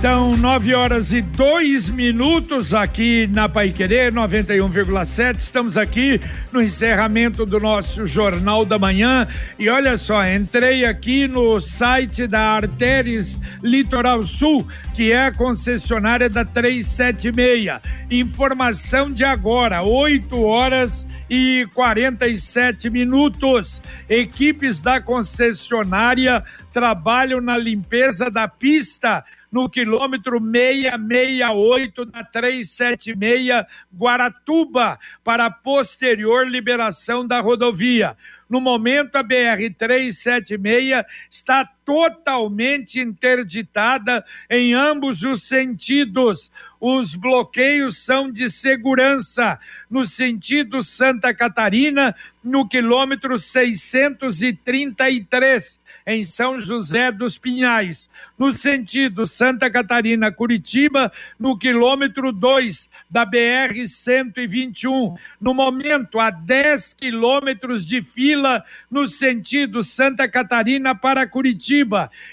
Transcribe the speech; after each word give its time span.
São 0.00 0.36
nove 0.36 0.74
horas 0.74 1.10
e 1.14 1.22
dois 1.22 1.88
minutos 1.88 2.74
aqui 2.74 3.26
na 3.28 3.48
Paiquerê 3.48 4.12
91,7. 4.12 5.36
Estamos 5.36 5.78
aqui 5.78 6.20
no 6.52 6.60
encerramento 6.60 7.46
do 7.46 7.58
nosso 7.58 8.04
Jornal 8.06 8.66
da 8.66 8.78
Manhã. 8.78 9.26
E 9.58 9.70
olha 9.70 9.96
só, 9.96 10.22
entrei 10.26 10.84
aqui 10.84 11.26
no 11.26 11.58
site 11.60 12.26
da 12.26 12.40
Arteres 12.40 13.40
Litoral 13.62 14.22
Sul, 14.22 14.68
que 14.92 15.12
é 15.12 15.26
a 15.26 15.32
concessionária 15.32 16.28
da 16.28 16.44
376. 16.44 17.80
Informação 18.10 19.10
de 19.10 19.24
agora, 19.24 19.82
8 19.82 20.42
horas 20.42 21.06
e 21.28 21.66
47 21.74 22.90
minutos. 22.90 23.80
Equipes 24.10 24.82
da 24.82 25.00
concessionária 25.00 26.44
trabalham 26.70 27.40
na 27.40 27.56
limpeza 27.56 28.30
da 28.30 28.46
pista 28.46 29.24
no 29.50 29.68
quilômetro 29.68 30.40
668 30.40 32.04
da 32.06 32.24
376 32.24 33.66
Guaratuba, 33.96 34.98
para 35.22 35.50
posterior 35.50 36.48
liberação 36.48 37.26
da 37.26 37.40
rodovia. 37.40 38.16
No 38.48 38.60
momento, 38.60 39.16
a 39.16 39.24
BR-376 39.24 41.04
está 41.30 41.68
totalmente 41.86 43.00
interditada 43.00 44.22
em 44.50 44.74
ambos 44.74 45.22
os 45.22 45.44
sentidos. 45.44 46.50
Os 46.80 47.14
bloqueios 47.14 48.04
são 48.04 48.28
de 48.30 48.50
segurança. 48.50 49.58
No 49.88 50.04
sentido 50.04 50.82
Santa 50.82 51.32
Catarina, 51.32 52.14
no 52.44 52.68
quilômetro 52.68 53.38
633, 53.38 55.80
em 56.06 56.22
São 56.22 56.58
José 56.58 57.10
dos 57.10 57.38
Pinhais. 57.38 58.10
No 58.38 58.52
sentido 58.52 59.24
Santa 59.26 59.70
Catarina-Curitiba, 59.70 61.10
no 61.38 61.56
quilômetro 61.58 62.30
2 62.30 62.90
da 63.10 63.24
BR-121. 63.26 65.16
No 65.40 65.54
momento, 65.54 66.20
a 66.20 66.28
10 66.30 66.92
quilômetros 66.94 67.86
de 67.86 68.02
fila 68.02 68.62
no 68.90 69.08
sentido 69.08 69.82
Santa 69.82 70.28
Catarina 70.28 70.94
para 70.94 71.26
Curitiba 71.26 71.75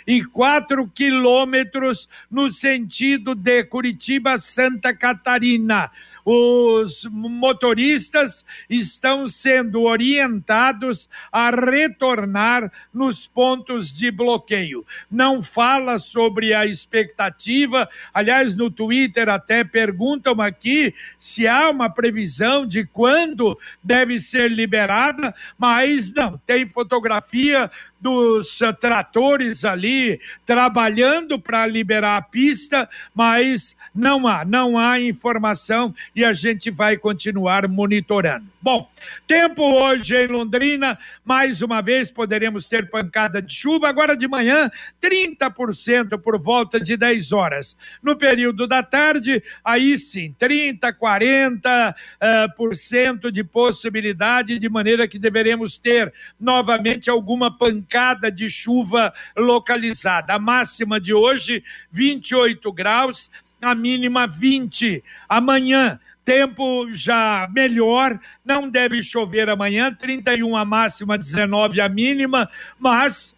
e 0.08 0.24
4 0.24 0.88
quilômetros 0.88 2.08
no 2.30 2.50
sentido 2.50 3.36
de 3.36 3.64
Curitiba-Santa 3.66 4.94
Catarina 4.94 5.92
os 6.26 7.06
motoristas 7.12 8.46
estão 8.70 9.28
sendo 9.28 9.82
orientados 9.82 11.10
a 11.32 11.50
retornar 11.50 12.72
nos 12.94 13.28
pontos 13.28 13.92
de 13.92 14.10
bloqueio. 14.12 14.86
Não 15.10 15.44
fala 15.44 16.00
sobre 16.00 16.54
a 16.54 16.66
expectativa, 16.66 17.90
aliás, 18.14 18.56
no 18.56 18.70
Twitter 18.70 19.30
até 19.30 19.64
perguntam 19.64 20.42
aqui 20.42 20.94
se 21.18 21.48
há 21.48 21.70
uma 21.70 21.90
previsão 21.90 22.66
de 22.66 22.86
quando 22.86 23.58
deve 23.84 24.20
ser 24.20 24.50
liberada, 24.50 25.34
mas 25.58 26.14
não, 26.14 26.38
tem 26.46 26.66
fotografia 26.66 27.70
dos 28.04 28.60
uh, 28.60 28.74
tratores 28.74 29.64
ali 29.64 30.20
trabalhando 30.46 31.40
para 31.40 31.66
liberar 31.66 32.18
a 32.18 32.22
pista, 32.22 32.90
mas 33.16 33.78
não 33.96 34.28
há, 34.28 34.44
não 34.44 34.78
há 34.78 35.00
informação 35.00 35.96
e 36.16 36.24
a 36.24 36.34
gente 36.34 36.70
vai 36.70 36.98
continuar 36.98 37.68
monitorando. 37.68 38.46
Bom, 38.62 38.90
tempo 39.28 39.62
hoje 39.62 40.16
em 40.16 40.28
Londrina, 40.28 40.98
mais 41.26 41.62
uma 41.62 41.82
vez 41.82 42.10
poderemos 42.10 42.66
ter 42.66 42.90
pancada 42.90 43.42
de 43.42 43.54
chuva, 43.54 43.90
agora 43.90 44.16
de 44.16 44.28
manhã, 44.28 44.72
30% 45.02 46.18
por 46.22 46.40
volta 46.40 46.80
de 46.80 46.96
10 46.96 47.32
horas. 47.32 47.78
No 48.02 48.16
período 48.16 48.66
da 48.66 48.82
tarde, 48.82 49.44
aí 49.64 49.98
sim, 49.98 50.34
30, 50.38 50.94
40% 50.94 51.94
uh, 51.94 52.56
por 52.56 52.76
cento 52.76 53.32
de 53.32 53.44
possibilidade, 53.44 54.60
de 54.60 54.70
maneira 54.70 55.08
que 55.08 55.20
deveremos 55.20 55.78
ter 55.78 56.14
novamente 56.40 57.10
alguma 57.10 57.58
pancada 57.58 58.32
de 58.32 58.50
chuva 58.50 59.14
localizada. 59.36 60.34
A 60.34 60.40
máxima 60.40 61.02
de 61.02 61.14
hoje, 61.14 61.64
28 61.92 62.72
graus, 62.72 63.30
a 63.64 63.76
mínima 63.76 64.28
20. 64.28 65.04
Amanhã, 65.28 66.00
tempo 66.24 66.88
já 66.94 67.48
melhor, 67.54 68.20
não 68.46 68.70
deve 68.70 69.02
chover 69.02 69.50
amanhã, 69.50 69.94
31 69.94 70.56
a 70.56 70.66
máxima, 70.66 71.18
19 71.18 71.82
a 71.82 71.90
mínima, 71.90 72.50
mas 72.80 73.36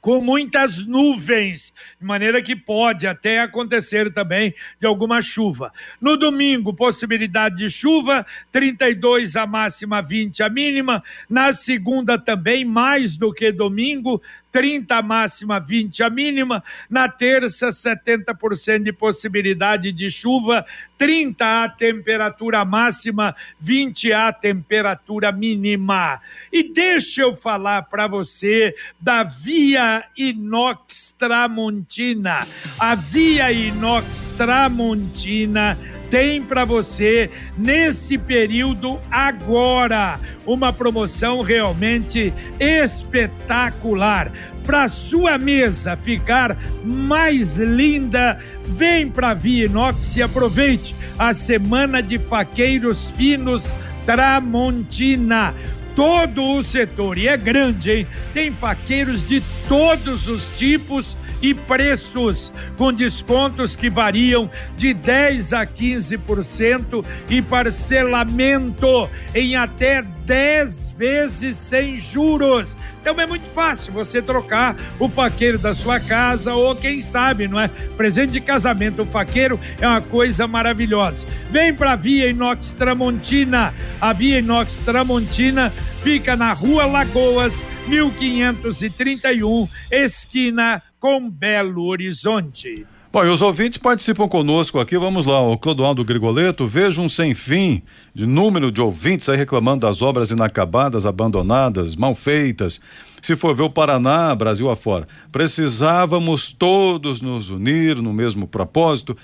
com 0.00 0.20
muitas 0.20 0.84
nuvens, 0.86 1.74
de 2.00 2.06
maneira 2.06 2.40
que 2.40 2.56
pode 2.56 3.06
até 3.06 3.40
acontecer 3.40 4.12
também 4.12 4.54
de 4.80 4.86
alguma 4.86 5.20
chuva. 5.20 5.72
No 6.00 6.16
domingo, 6.16 6.72
possibilidade 6.72 7.56
de 7.56 7.70
chuva, 7.70 8.24
32 8.50 9.36
a 9.36 9.46
máxima, 9.46 10.00
20 10.00 10.42
a 10.42 10.48
mínima. 10.48 11.04
Na 11.28 11.52
segunda 11.52 12.18
também, 12.18 12.64
mais 12.64 13.16
do 13.16 13.32
que 13.32 13.52
domingo, 13.52 14.22
30 14.50 14.96
a 14.96 15.02
máxima, 15.02 15.60
20 15.60 16.02
a 16.02 16.10
mínima. 16.10 16.62
Na 16.88 17.08
terça, 17.08 17.68
70% 17.68 18.82
de 18.82 18.92
possibilidade 18.92 19.92
de 19.92 20.10
chuva, 20.10 20.64
30 20.98 21.64
a 21.64 21.68
temperatura 21.68 22.64
máxima, 22.64 23.34
20 23.58 24.12
a 24.12 24.32
temperatura 24.32 25.32
mínima. 25.32 26.20
E 26.52 26.62
deixa 26.72 27.22
eu 27.22 27.32
falar 27.32 27.82
para 27.82 28.06
você 28.06 28.74
da 29.00 29.22
Via 29.22 30.04
Inox 30.16 31.12
Tramontina. 31.12 32.46
A 32.78 32.94
Via 32.94 33.52
Inox 33.52 34.34
Tramontina 34.36 35.76
tem 36.10 36.42
para 36.42 36.64
você 36.64 37.30
nesse 37.56 38.18
período 38.18 38.98
agora 39.10 40.18
uma 40.44 40.72
promoção 40.72 41.40
realmente 41.40 42.32
espetacular. 42.58 44.32
Para 44.64 44.88
sua 44.88 45.38
mesa 45.38 45.96
ficar 45.96 46.56
mais 46.84 47.56
linda, 47.56 48.38
vem 48.64 49.08
para 49.08 49.32
Via 49.34 49.66
Inox 49.66 50.16
e 50.16 50.22
aproveite 50.22 50.94
a 51.18 51.32
semana 51.32 52.02
de 52.02 52.18
faqueiros 52.18 53.10
finos 53.10 53.74
Tramontina 54.04 55.54
todo 55.94 56.44
o 56.44 56.62
setor 56.62 57.18
e 57.18 57.28
é 57.28 57.36
grande, 57.36 57.90
hein? 57.90 58.06
Tem 58.32 58.52
faqueiros 58.52 59.26
de 59.28 59.42
todos 59.68 60.28
os 60.28 60.56
tipos 60.58 61.16
e 61.42 61.54
preços, 61.54 62.52
com 62.76 62.92
descontos 62.92 63.74
que 63.74 63.88
variam 63.88 64.50
de 64.76 64.92
10 64.92 65.52
a 65.52 65.66
15% 65.66 67.04
e 67.28 67.40
parcelamento 67.40 69.08
em 69.34 69.56
até 69.56 70.02
10 70.30 70.92
vezes 70.92 71.56
sem 71.56 71.98
juros. 71.98 72.76
Então 73.00 73.20
é 73.20 73.26
muito 73.26 73.48
fácil 73.48 73.92
você 73.92 74.22
trocar 74.22 74.76
o 74.96 75.08
faqueiro 75.08 75.58
da 75.58 75.74
sua 75.74 75.98
casa 75.98 76.54
ou 76.54 76.76
quem 76.76 77.00
sabe, 77.00 77.48
não 77.48 77.58
é? 77.58 77.66
Presente 77.96 78.30
de 78.30 78.40
casamento, 78.40 79.02
o 79.02 79.04
faqueiro 79.04 79.58
é 79.80 79.88
uma 79.88 80.00
coisa 80.00 80.46
maravilhosa. 80.46 81.26
Vem 81.50 81.74
para 81.74 81.94
a 81.94 81.96
Via 81.96 82.28
Inox 82.28 82.74
Tramontina. 82.74 83.74
A 84.00 84.12
Via 84.12 84.38
Inox 84.38 84.78
Tramontina 84.84 85.68
fica 85.68 86.36
na 86.36 86.52
Rua 86.52 86.86
Lagoas, 86.86 87.66
1531, 87.88 89.68
esquina 89.90 90.80
com 91.00 91.28
Belo 91.28 91.86
Horizonte. 91.86 92.86
Bom, 93.12 93.24
e 93.24 93.28
os 93.28 93.42
ouvintes 93.42 93.76
participam 93.76 94.28
conosco 94.28 94.78
aqui. 94.78 94.96
Vamos 94.96 95.26
lá, 95.26 95.40
o 95.40 95.58
Clodoaldo 95.58 96.04
Grigoleto. 96.04 96.64
Veja 96.64 97.00
um 97.00 97.08
sem 97.08 97.34
fim 97.34 97.82
de 98.14 98.24
número 98.24 98.70
de 98.70 98.80
ouvintes 98.80 99.28
aí 99.28 99.36
reclamando 99.36 99.84
das 99.84 100.00
obras 100.00 100.30
inacabadas, 100.30 101.04
abandonadas, 101.04 101.96
mal 101.96 102.14
feitas. 102.14 102.80
Se 103.20 103.34
for 103.34 103.52
ver 103.52 103.64
o 103.64 103.70
Paraná, 103.70 104.32
Brasil 104.34 104.70
afora, 104.70 105.08
precisávamos 105.32 106.52
todos 106.52 107.20
nos 107.20 107.50
unir 107.50 107.96
no 107.96 108.12
mesmo 108.12 108.46
propósito 108.46 109.16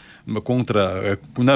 contra. 0.42 0.80
É, 1.04 1.18
né, 1.42 1.54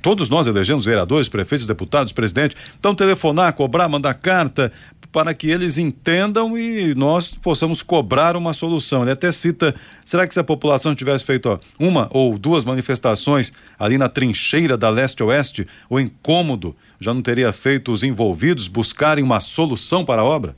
todos 0.00 0.30
nós 0.30 0.46
elegemos 0.46 0.84
vereadores, 0.84 1.28
prefeitos, 1.28 1.66
deputados, 1.66 2.12
presidente. 2.12 2.56
Então, 2.78 2.94
telefonar, 2.94 3.52
cobrar, 3.52 3.88
mandar 3.88 4.14
carta, 4.14 4.72
para 5.10 5.32
que 5.34 5.48
eles 5.50 5.78
entendam 5.78 6.56
e 6.56 6.94
nós 6.94 7.32
possamos 7.32 7.82
cobrar 7.82 8.36
uma 8.36 8.52
solução. 8.52 9.02
Ele 9.02 9.12
até 9.12 9.32
cita: 9.32 9.74
será 10.04 10.26
que 10.26 10.34
se 10.34 10.40
a 10.40 10.44
população 10.44 10.94
tivesse 10.94 11.24
feito 11.24 11.48
ó, 11.48 11.58
uma 11.78 12.08
ou 12.10 12.38
duas 12.38 12.64
manifestações 12.64 13.52
ali 13.78 13.96
na 13.98 14.08
trincheira 14.08 14.76
da 14.76 14.90
leste-oeste, 14.90 15.66
o 15.88 15.98
incômodo 15.98 16.76
já 17.00 17.14
não 17.14 17.22
teria 17.22 17.52
feito 17.52 17.92
os 17.92 18.02
envolvidos 18.02 18.68
buscarem 18.68 19.24
uma 19.24 19.40
solução 19.40 20.04
para 20.04 20.22
a 20.22 20.24
obra? 20.24 20.56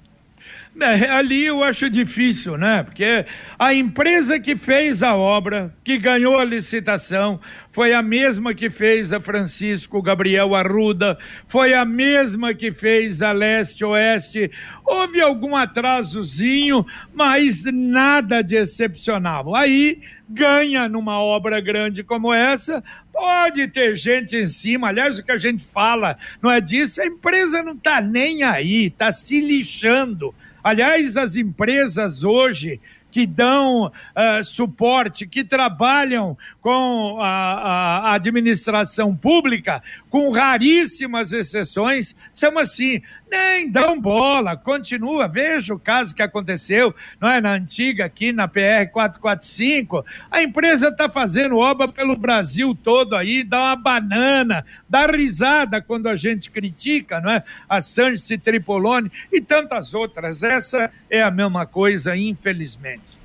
É, 0.81 1.11
ali 1.11 1.45
eu 1.45 1.63
acho 1.63 1.91
difícil, 1.91 2.57
né? 2.57 2.83
Porque 2.83 3.27
a 3.59 3.75
empresa 3.75 4.41
que 4.41 4.57
fez 4.57 5.03
a 5.03 5.15
obra, 5.15 5.75
que 5.85 5.99
ganhou 5.99 6.39
a 6.39 6.45
licitação, 6.45 7.39
foi 7.71 7.93
a 7.93 8.03
mesma 8.03 8.55
que 8.55 8.71
fez 8.71 9.13
a 9.13 9.21
Francisco 9.21 10.01
Gabriel 10.01 10.55
Arruda, 10.55 11.19
foi 11.47 11.75
a 11.75 11.85
mesma 11.85 12.55
que 12.55 12.73
fez 12.73 13.21
a 13.21 13.31
Leste 13.31 13.85
Oeste. 13.85 14.51
Houve 14.83 15.21
algum 15.21 15.55
atrasozinho, 15.55 16.87
mas 17.13 17.65
nada 17.65 18.43
de 18.43 18.57
excepcional. 18.57 19.55
Aí 19.55 20.01
ganha 20.27 20.89
numa 20.89 21.21
obra 21.21 21.61
grande 21.61 22.03
como 22.03 22.33
essa, 22.33 22.83
pode 23.13 23.69
ter 23.69 23.97
gente 23.97 24.35
em 24.35 24.49
cima. 24.49 24.89
Aliás, 24.89 25.19
o 25.19 25.23
que 25.23 25.33
a 25.33 25.39
gente 25.39 25.63
fala 25.63 26.17
não 26.41 26.51
é 26.51 26.61
disso, 26.61 27.03
a 27.03 27.07
empresa 27.07 27.63
não 27.63 27.73
está 27.73 28.01
nem 28.01 28.45
aí, 28.45 28.87
está 28.87 29.13
se 29.13 29.41
lixando. 29.41 30.35
Aliás, 30.63 31.17
as 31.17 31.37
empresas 31.37 32.25
hoje 32.25 32.81
que 33.11 33.27
dão 33.27 33.87
uh, 33.87 34.45
suporte, 34.45 35.27
que 35.27 35.43
trabalham 35.43 36.39
com 36.61 37.19
a, 37.21 38.11
a, 38.11 38.15
administração 38.15 39.15
pública, 39.17 39.83
com 40.11 40.31
raríssimas 40.31 41.33
exceções, 41.33 42.17
são 42.33 42.59
assim, 42.59 43.01
nem 43.31 43.71
dão 43.71 43.99
bola, 43.99 44.57
continua. 44.57 45.29
Veja 45.29 45.73
o 45.73 45.79
caso 45.79 46.15
que 46.15 46.23
aconteceu, 46.23 46.93
não 47.21 47.31
é, 47.31 47.41
na 47.41 47.53
antiga 47.53 48.05
aqui 48.05 48.33
na 48.33 48.49
PR 48.49 48.91
445, 48.93 50.05
a 50.29 50.43
empresa 50.43 50.89
está 50.89 51.09
fazendo 51.09 51.57
obra 51.57 51.87
pelo 51.87 52.17
Brasil 52.17 52.75
todo 52.75 53.15
aí, 53.15 53.45
dá 53.45 53.61
uma 53.61 53.77
banana, 53.77 54.67
dá 54.89 55.07
risada 55.07 55.81
quando 55.81 56.09
a 56.09 56.17
gente 56.17 56.51
critica, 56.51 57.21
não 57.21 57.31
é? 57.31 57.45
A 57.69 57.81
Sanches 57.81 58.29
Tripolone 58.43 59.11
e 59.33 59.41
tantas 59.41 59.95
outras. 59.95 60.43
Essa 60.43 60.91
é 61.09 61.23
a 61.23 61.31
mesma 61.31 61.67
coisa, 61.67 62.17
infelizmente. 62.17 63.20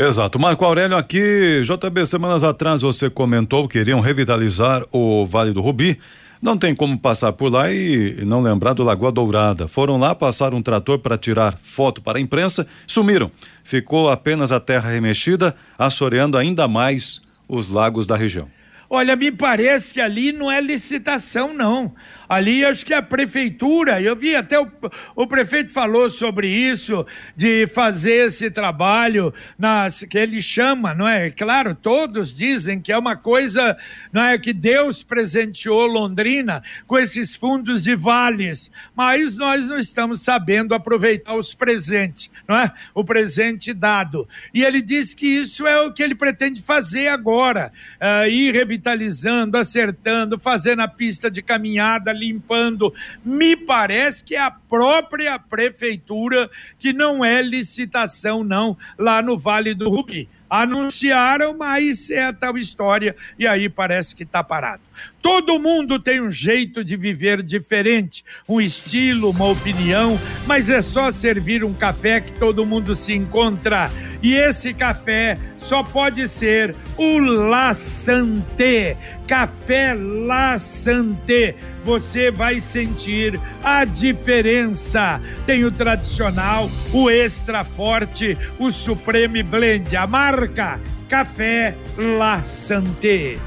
Exato. 0.00 0.38
Marco 0.38 0.64
Aurélio 0.64 0.96
aqui, 0.96 1.60
JB, 1.62 2.06
semanas 2.06 2.42
atrás 2.42 2.80
você 2.80 3.10
comentou 3.10 3.68
que 3.68 3.78
queriam 3.78 4.00
revitalizar 4.00 4.82
o 4.90 5.26
Vale 5.26 5.52
do 5.52 5.60
Rubi. 5.60 5.98
Não 6.40 6.56
tem 6.56 6.74
como 6.74 6.98
passar 6.98 7.34
por 7.34 7.52
lá 7.52 7.70
e 7.70 8.24
não 8.24 8.40
lembrar 8.40 8.72
do 8.72 8.82
Lagoa 8.82 9.12
Dourada. 9.12 9.68
Foram 9.68 9.98
lá, 9.98 10.14
passaram 10.14 10.56
um 10.56 10.62
trator 10.62 11.00
para 11.00 11.18
tirar 11.18 11.58
foto 11.62 12.00
para 12.00 12.16
a 12.16 12.20
imprensa, 12.20 12.66
sumiram. 12.86 13.30
Ficou 13.62 14.08
apenas 14.08 14.50
a 14.50 14.58
terra 14.58 14.88
remexida, 14.88 15.54
assoreando 15.78 16.38
ainda 16.38 16.66
mais 16.66 17.20
os 17.46 17.68
lagos 17.68 18.06
da 18.06 18.16
região. 18.16 18.48
Olha, 18.92 19.14
me 19.14 19.30
parece 19.30 19.94
que 19.94 20.00
ali 20.00 20.32
não 20.32 20.50
é 20.50 20.60
licitação, 20.60 21.54
não. 21.54 21.94
Ali 22.28 22.64
acho 22.64 22.84
que 22.84 22.92
a 22.92 23.00
prefeitura, 23.00 24.00
eu 24.02 24.16
vi 24.16 24.34
até 24.34 24.58
o, 24.58 24.68
o 25.14 25.28
prefeito 25.28 25.72
falou 25.72 26.10
sobre 26.10 26.48
isso, 26.48 27.06
de 27.36 27.68
fazer 27.68 28.26
esse 28.26 28.50
trabalho 28.50 29.32
nas, 29.56 30.02
que 30.02 30.18
ele 30.18 30.42
chama, 30.42 30.92
não 30.92 31.06
é? 31.06 31.30
Claro, 31.30 31.72
todos 31.72 32.32
dizem 32.32 32.80
que 32.80 32.90
é 32.90 32.98
uma 32.98 33.16
coisa, 33.16 33.76
não 34.12 34.24
é? 34.24 34.36
Que 34.38 34.52
Deus 34.52 35.04
presenteou 35.04 35.86
Londrina 35.86 36.60
com 36.86 36.98
esses 36.98 37.36
fundos 37.36 37.82
de 37.82 37.94
vales, 37.94 38.72
mas 38.94 39.36
nós 39.36 39.66
não 39.66 39.78
estamos 39.78 40.20
sabendo 40.20 40.74
aproveitar 40.74 41.34
os 41.34 41.54
presentes, 41.54 42.28
não 42.48 42.56
é? 42.56 42.72
O 42.92 43.04
presente 43.04 43.72
dado. 43.72 44.28
E 44.52 44.64
ele 44.64 44.82
diz 44.82 45.14
que 45.14 45.26
isso 45.26 45.64
é 45.64 45.80
o 45.80 45.92
que 45.92 46.02
ele 46.02 46.16
pretende 46.16 46.60
fazer 46.60 47.06
agora, 47.06 47.72
uh, 48.00 48.28
ir 48.28 48.56
revitalizando, 48.80 49.58
acertando, 49.58 50.38
fazendo 50.38 50.80
a 50.80 50.88
pista 50.88 51.30
de 51.30 51.42
caminhada 51.42 52.12
limpando. 52.12 52.92
Me 53.24 53.54
parece 53.54 54.24
que 54.24 54.34
é 54.34 54.40
a 54.40 54.50
própria 54.50 55.38
prefeitura 55.38 56.50
que 56.78 56.92
não 56.92 57.24
é 57.24 57.42
licitação, 57.42 58.42
não, 58.42 58.76
lá 58.98 59.22
no 59.22 59.36
Vale 59.36 59.74
do 59.74 59.88
Rubi. 59.88 60.28
Anunciaram, 60.50 61.56
mas 61.56 62.10
é 62.10 62.24
a 62.24 62.32
tal 62.32 62.58
história, 62.58 63.14
e 63.38 63.46
aí 63.46 63.68
parece 63.68 64.16
que 64.16 64.24
está 64.24 64.42
parado. 64.42 64.82
Todo 65.22 65.58
mundo 65.58 65.98
tem 65.98 66.20
um 66.20 66.30
jeito 66.30 66.82
de 66.82 66.96
viver 66.96 67.42
diferente, 67.42 68.24
um 68.48 68.60
estilo, 68.60 69.30
uma 69.30 69.46
opinião, 69.46 70.18
mas 70.46 70.68
é 70.68 70.82
só 70.82 71.10
servir 71.10 71.62
um 71.62 71.72
café 71.72 72.20
que 72.20 72.32
todo 72.32 72.66
mundo 72.66 72.96
se 72.96 73.12
encontra. 73.12 73.90
E 74.22 74.34
esse 74.34 74.74
café 74.74 75.38
só 75.58 75.82
pode 75.82 76.26
ser 76.26 76.74
o 76.96 77.18
La 77.18 77.72
Santé. 77.72 78.96
Café 79.30 79.94
La 79.94 80.58
Santé. 80.58 81.54
Você 81.84 82.32
vai 82.32 82.58
sentir 82.58 83.38
a 83.62 83.84
diferença. 83.84 85.20
Tem 85.46 85.64
o 85.64 85.70
tradicional, 85.70 86.68
o 86.92 87.08
extra 87.08 87.64
forte, 87.64 88.36
o 88.58 88.72
Supreme 88.72 89.44
Blend. 89.44 89.96
A 89.96 90.04
marca 90.04 90.80
Café 91.08 91.76
La 91.96 92.42
Santé. 92.42 93.38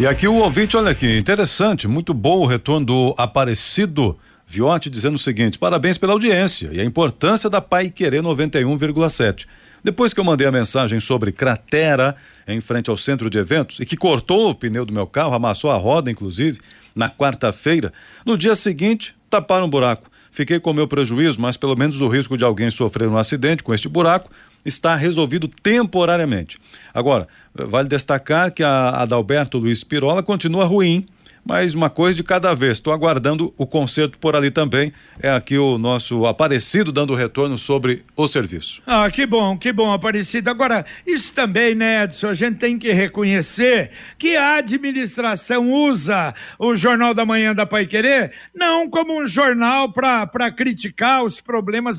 E 0.00 0.04
aqui 0.04 0.26
o 0.26 0.34
ouvinte, 0.34 0.76
olha 0.76 0.90
aqui, 0.90 1.16
interessante, 1.16 1.86
muito 1.86 2.12
bom 2.12 2.38
o 2.38 2.46
retorno 2.46 2.86
do 2.86 3.14
Aparecido 3.16 4.18
Viotti 4.44 4.90
dizendo 4.90 5.14
o 5.14 5.18
seguinte: 5.18 5.60
parabéns 5.60 5.96
pela 5.96 6.12
audiência 6.12 6.70
e 6.72 6.80
a 6.80 6.84
importância 6.84 7.48
da 7.48 7.60
Pai 7.60 7.88
Querer 7.88 8.20
91,7. 8.20 9.46
Depois 9.82 10.12
que 10.12 10.18
eu 10.18 10.24
mandei 10.24 10.46
a 10.46 10.52
mensagem 10.52 10.98
sobre 10.98 11.30
cratera 11.30 12.16
em 12.52 12.60
frente 12.60 12.90
ao 12.90 12.96
centro 12.96 13.30
de 13.30 13.38
eventos 13.38 13.80
e 13.80 13.86
que 13.86 13.96
cortou 13.96 14.50
o 14.50 14.54
pneu 14.54 14.84
do 14.84 14.92
meu 14.92 15.06
carro, 15.06 15.34
amassou 15.34 15.70
a 15.70 15.76
roda, 15.76 16.10
inclusive, 16.10 16.58
na 16.94 17.08
quarta-feira, 17.08 17.92
no 18.24 18.36
dia 18.36 18.54
seguinte, 18.54 19.14
taparam 19.28 19.66
um 19.66 19.70
buraco. 19.70 20.10
Fiquei 20.30 20.60
com 20.60 20.72
meu 20.72 20.86
prejuízo, 20.86 21.40
mas 21.40 21.56
pelo 21.56 21.76
menos 21.76 22.00
o 22.00 22.08
risco 22.08 22.36
de 22.36 22.44
alguém 22.44 22.70
sofrer 22.70 23.08
um 23.08 23.18
acidente 23.18 23.62
com 23.62 23.74
este 23.74 23.88
buraco 23.88 24.30
está 24.64 24.94
resolvido 24.94 25.48
temporariamente. 25.48 26.58
Agora, 26.94 27.26
vale 27.54 27.88
destacar 27.88 28.52
que 28.52 28.62
a 28.62 28.90
Adalberto 28.90 29.58
Luiz 29.58 29.82
Pirola 29.82 30.22
continua 30.22 30.64
ruim 30.64 31.06
mas 31.44 31.74
uma 31.74 31.90
coisa 31.90 32.16
de 32.16 32.22
cada 32.22 32.54
vez. 32.54 32.72
Estou 32.72 32.92
aguardando 32.92 33.52
o 33.56 33.66
concerto 33.66 34.18
por 34.18 34.36
ali 34.36 34.50
também. 34.50 34.92
É 35.20 35.30
aqui 35.30 35.58
o 35.58 35.78
nosso 35.78 36.26
Aparecido 36.26 36.92
dando 36.92 37.14
retorno 37.14 37.58
sobre 37.58 38.04
o 38.16 38.26
serviço. 38.26 38.82
Ah, 38.86 39.10
que 39.10 39.26
bom, 39.26 39.56
que 39.56 39.72
bom, 39.72 39.92
Aparecido. 39.92 40.50
Agora, 40.50 40.84
isso 41.06 41.34
também, 41.34 41.74
né, 41.74 42.04
Edson? 42.04 42.28
A 42.28 42.34
gente 42.34 42.58
tem 42.58 42.78
que 42.78 42.92
reconhecer 42.92 43.90
que 44.18 44.36
a 44.36 44.56
administração 44.56 45.70
usa 45.70 46.34
o 46.58 46.74
Jornal 46.74 47.14
da 47.14 47.26
Manhã 47.26 47.54
da 47.54 47.66
Pai 47.66 47.86
Querer 47.86 48.32
não 48.54 48.88
como 48.88 49.20
um 49.20 49.26
jornal 49.26 49.92
para 49.92 50.50
criticar 50.50 51.22
os 51.22 51.40
problemas 51.40 51.98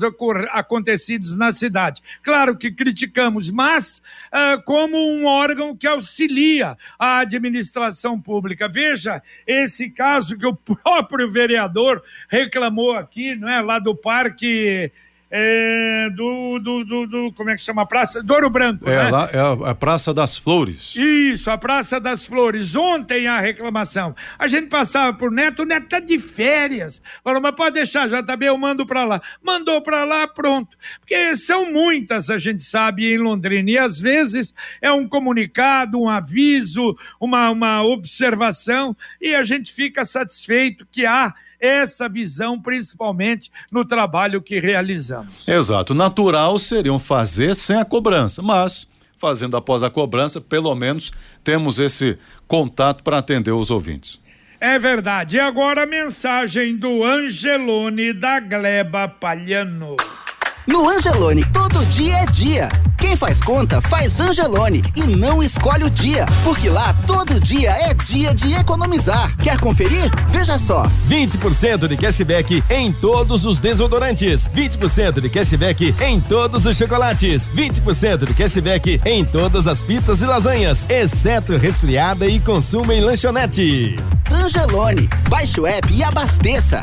acontecidos 0.50 1.36
na 1.36 1.52
cidade. 1.52 2.00
Claro 2.22 2.56
que 2.56 2.70
criticamos, 2.70 3.50
mas 3.50 4.02
ah, 4.30 4.58
como 4.64 4.96
um 4.96 5.26
órgão 5.26 5.76
que 5.76 5.86
auxilia 5.86 6.76
a 6.98 7.18
administração 7.18 8.20
pública. 8.20 8.68
Veja, 8.68 9.22
esse 9.46 9.90
caso 9.90 10.36
que 10.36 10.46
o 10.46 10.54
próprio 10.56 11.30
vereador 11.30 12.02
reclamou 12.28 12.92
aqui, 12.92 13.34
não 13.34 13.48
é? 13.48 13.60
Lá 13.60 13.78
do 13.78 13.94
Parque 13.94 14.90
é, 15.30 16.10
do, 16.14 16.41
do, 16.58 16.84
do, 16.84 17.06
do, 17.06 17.32
como 17.32 17.50
é 17.50 17.56
que 17.56 17.62
chama? 17.62 17.86
Praça 17.86 18.22
Douro 18.22 18.50
Branco. 18.50 18.88
É, 18.88 19.04
né? 19.04 19.10
lá 19.10 19.30
é 19.32 19.38
a, 19.38 19.70
a, 19.70 19.74
Praça 19.74 20.12
das 20.12 20.38
Flores. 20.38 20.94
Isso, 20.96 21.50
a 21.50 21.58
Praça 21.58 22.00
das 22.00 22.24
Flores. 22.26 22.74
Ontem 22.74 23.26
a 23.26 23.40
reclamação. 23.40 24.14
A 24.38 24.46
gente 24.46 24.68
passava 24.68 25.16
por 25.16 25.30
Neto, 25.30 25.62
o 25.62 25.66
Neto 25.66 25.88
tá 25.88 26.00
de 26.00 26.18
férias. 26.18 27.02
Falou, 27.22 27.40
mas 27.40 27.54
pode 27.54 27.74
deixar, 27.74 28.08
já 28.08 28.22
tá 28.22 28.36
bem, 28.36 28.48
eu 28.48 28.58
mando 28.58 28.86
para 28.86 29.04
lá. 29.04 29.22
Mandou 29.42 29.80
para 29.82 30.04
lá, 30.04 30.26
pronto. 30.26 30.76
Porque 31.00 31.34
são 31.36 31.70
muitas, 31.70 32.30
a 32.30 32.38
gente 32.38 32.62
sabe, 32.62 33.12
em 33.12 33.18
Londrina. 33.18 33.70
E 33.70 33.78
às 33.78 33.98
vezes 33.98 34.54
é 34.80 34.92
um 34.92 35.08
comunicado, 35.08 36.00
um 36.00 36.08
aviso, 36.08 36.96
uma, 37.20 37.50
uma 37.50 37.82
observação, 37.82 38.96
e 39.20 39.34
a 39.34 39.42
gente 39.42 39.72
fica 39.72 40.04
satisfeito 40.04 40.86
que 40.90 41.06
há 41.06 41.34
essa 41.62 42.08
visão, 42.08 42.60
principalmente 42.60 43.50
no 43.70 43.84
trabalho 43.84 44.42
que 44.42 44.58
realizamos. 44.58 45.46
Exato. 45.46 45.94
Natural 45.94 46.58
seriam 46.58 46.98
fazer 46.98 47.54
sem 47.54 47.76
a 47.76 47.84
cobrança, 47.84 48.42
mas 48.42 48.88
fazendo 49.16 49.56
após 49.56 49.84
a 49.84 49.88
cobrança, 49.88 50.40
pelo 50.40 50.74
menos 50.74 51.12
temos 51.44 51.78
esse 51.78 52.18
contato 52.48 53.04
para 53.04 53.18
atender 53.18 53.52
os 53.52 53.70
ouvintes. 53.70 54.20
É 54.60 54.78
verdade. 54.78 55.36
E 55.36 55.40
agora 55.40 55.84
a 55.84 55.86
mensagem 55.86 56.76
do 56.76 57.04
Angelone 57.04 58.12
da 58.12 58.40
Gleba 58.40 59.08
Palhano. 59.08 59.96
No 60.64 60.88
Angelone, 60.88 61.44
todo 61.52 61.84
dia 61.86 62.18
é 62.18 62.26
dia. 62.26 62.68
Quem 62.96 63.16
faz 63.16 63.42
conta, 63.42 63.80
faz 63.80 64.20
Angelone 64.20 64.80
e 64.94 65.08
não 65.08 65.42
escolhe 65.42 65.82
o 65.82 65.90
dia, 65.90 66.24
porque 66.44 66.68
lá 66.68 66.94
todo 67.04 67.40
dia 67.40 67.70
é 67.72 67.92
dia 67.92 68.32
de 68.32 68.54
economizar. 68.54 69.36
Quer 69.38 69.58
conferir? 69.58 70.08
Veja 70.28 70.56
só. 70.58 70.86
20% 71.08 71.88
de 71.88 71.96
cashback 71.96 72.62
em 72.70 72.92
todos 72.92 73.44
os 73.44 73.58
desodorantes, 73.58 74.48
20% 74.54 75.20
de 75.20 75.28
cashback 75.28 75.94
em 76.00 76.20
todos 76.20 76.64
os 76.64 76.76
chocolates, 76.76 77.48
20% 77.48 78.24
de 78.24 78.32
cashback 78.32 79.00
em 79.04 79.24
todas 79.24 79.66
as 79.66 79.82
pizzas 79.82 80.22
e 80.22 80.26
lasanhas, 80.26 80.86
exceto 80.88 81.56
resfriada 81.56 82.28
e 82.28 82.38
consumo 82.38 82.92
em 82.92 83.00
lanchonete. 83.00 83.96
Angelone, 84.30 85.08
baixe 85.28 85.60
o 85.60 85.66
app 85.66 85.92
e 85.92 86.04
abasteça. 86.04 86.80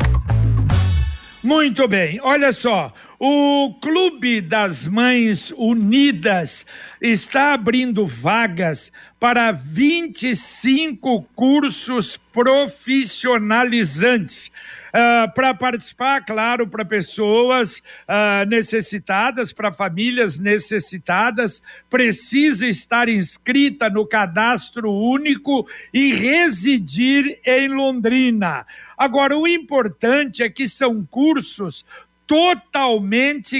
Muito 1.41 1.87
bem, 1.87 2.19
olha 2.21 2.51
só. 2.51 2.91
O 3.21 3.73
Clube 3.81 4.39
das 4.39 4.87
Mães 4.87 5.51
Unidas 5.57 6.65
está 7.01 7.53
abrindo 7.53 8.07
vagas 8.07 8.93
para 9.19 9.51
25 9.51 11.23
cursos 11.35 12.15
profissionalizantes. 12.15 14.49
Uh, 14.89 15.31
para 15.35 15.53
participar, 15.53 16.25
claro, 16.25 16.65
para 16.67 16.83
pessoas 16.85 17.83
uh, 18.07 18.45
necessitadas, 18.47 19.51
para 19.53 19.73
famílias 19.73 20.39
necessitadas, 20.39 21.61
precisa 21.89 22.65
estar 22.65 23.09
inscrita 23.09 23.89
no 23.89 24.07
cadastro 24.07 24.89
único 24.91 25.67
e 25.93 26.13
residir 26.13 27.39
em 27.45 27.67
Londrina. 27.67 28.65
Agora, 28.97 29.37
o 29.37 29.47
importante 29.47 30.41
é 30.41 30.49
que 30.49 30.67
são 30.67 31.05
cursos 31.05 31.85
totalmente 32.29 33.59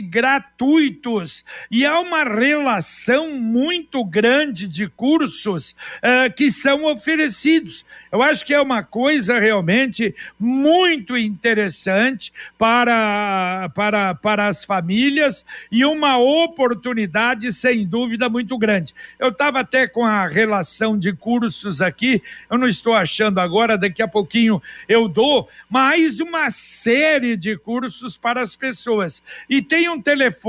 gratuitos 0.60 1.46
e 1.72 1.86
há 1.86 2.00
uma 2.00 2.24
relação 2.24 3.32
muito 3.32 4.04
grande 4.04 4.68
de 4.68 4.88
cursos 4.88 5.72
uh, 5.72 6.32
que 6.36 6.51
são 6.51 6.84
oferecidos. 6.86 7.86
Eu 8.12 8.22
acho 8.22 8.46
que 8.46 8.54
é 8.54 8.62
uma 8.62 8.84
coisa 8.84 9.39
realmente 9.39 10.13
muito 10.38 11.18
interessante 11.18 12.34
para, 12.58 13.70
para, 13.74 14.16
para 14.16 14.48
as 14.48 14.63
famílias 14.63 15.46
e 15.72 15.86
uma 15.86 16.18
oportunidade, 16.18 17.54
sem 17.54 17.88
dúvida, 17.88 18.28
muito 18.28 18.58
grande. 18.58 18.94
Eu 19.18 19.30
estava 19.30 19.60
até 19.60 19.88
com 19.88 20.06
a 20.06 20.28
relação 20.28 20.98
de 20.98 21.13
cursos 21.13 21.82
aqui, 21.82 22.22
eu 22.50 22.58
não 22.58 22.68
estou 22.68 22.94
achando 22.94 23.39
agora, 23.39 23.78
daqui 23.78 24.01
a 24.01 24.08
pouquinho 24.08 24.62
eu 24.88 25.08
dou, 25.08 25.48
mais 25.70 26.20
uma 26.20 26.50
série 26.50 27.38
de 27.38 27.56
cursos 27.58 28.18
para 28.18 28.42
as 28.42 28.56
pessoas. 28.56 29.24
E 29.48 29.62
tem 29.62 29.88
um 29.88 30.01
telefone 30.01 30.49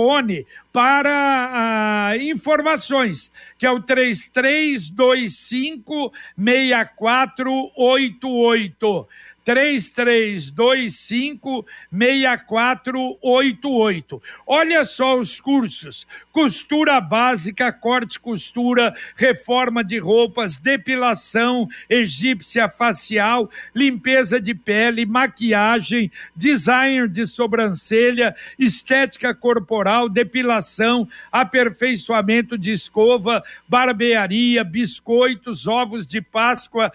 para 0.73 2.13
ah, 2.13 2.17
informações, 2.17 3.33
que 3.59 3.67
é 3.67 3.71
o 3.71 3.81
3325 3.81 6.13
6488. 6.37 9.09
3325 9.45 11.67
6488. 11.91 14.23
Olha 14.47 14.85
só 14.85 15.19
os 15.19 15.41
cursos: 15.41 16.07
costura 16.33 17.01
básica, 17.01 17.73
corte 17.73 18.21
costura, 18.21 18.95
reforma 19.17 19.83
de 19.83 19.99
roupas, 19.99 20.59
depilação 20.59 21.67
egípcia 21.89 22.69
facial, 22.69 23.51
limpeza 23.75 24.39
de 24.41 24.55
pele, 24.55 25.05
maquiagem, 25.07 26.13
design 26.37 27.09
de 27.09 27.27
sobrancelha, 27.27 28.37
estética 28.59 29.35
corporal, 29.35 30.07
depilação, 30.09 31.09
aperfeiçoamento 31.33 32.59
de 32.59 32.73
escova, 32.73 33.43
barbearia, 33.69 34.63
biscoitos, 34.63 35.67
ovos 35.67 36.07
de 36.07 36.21
Páscoa, 36.21 36.93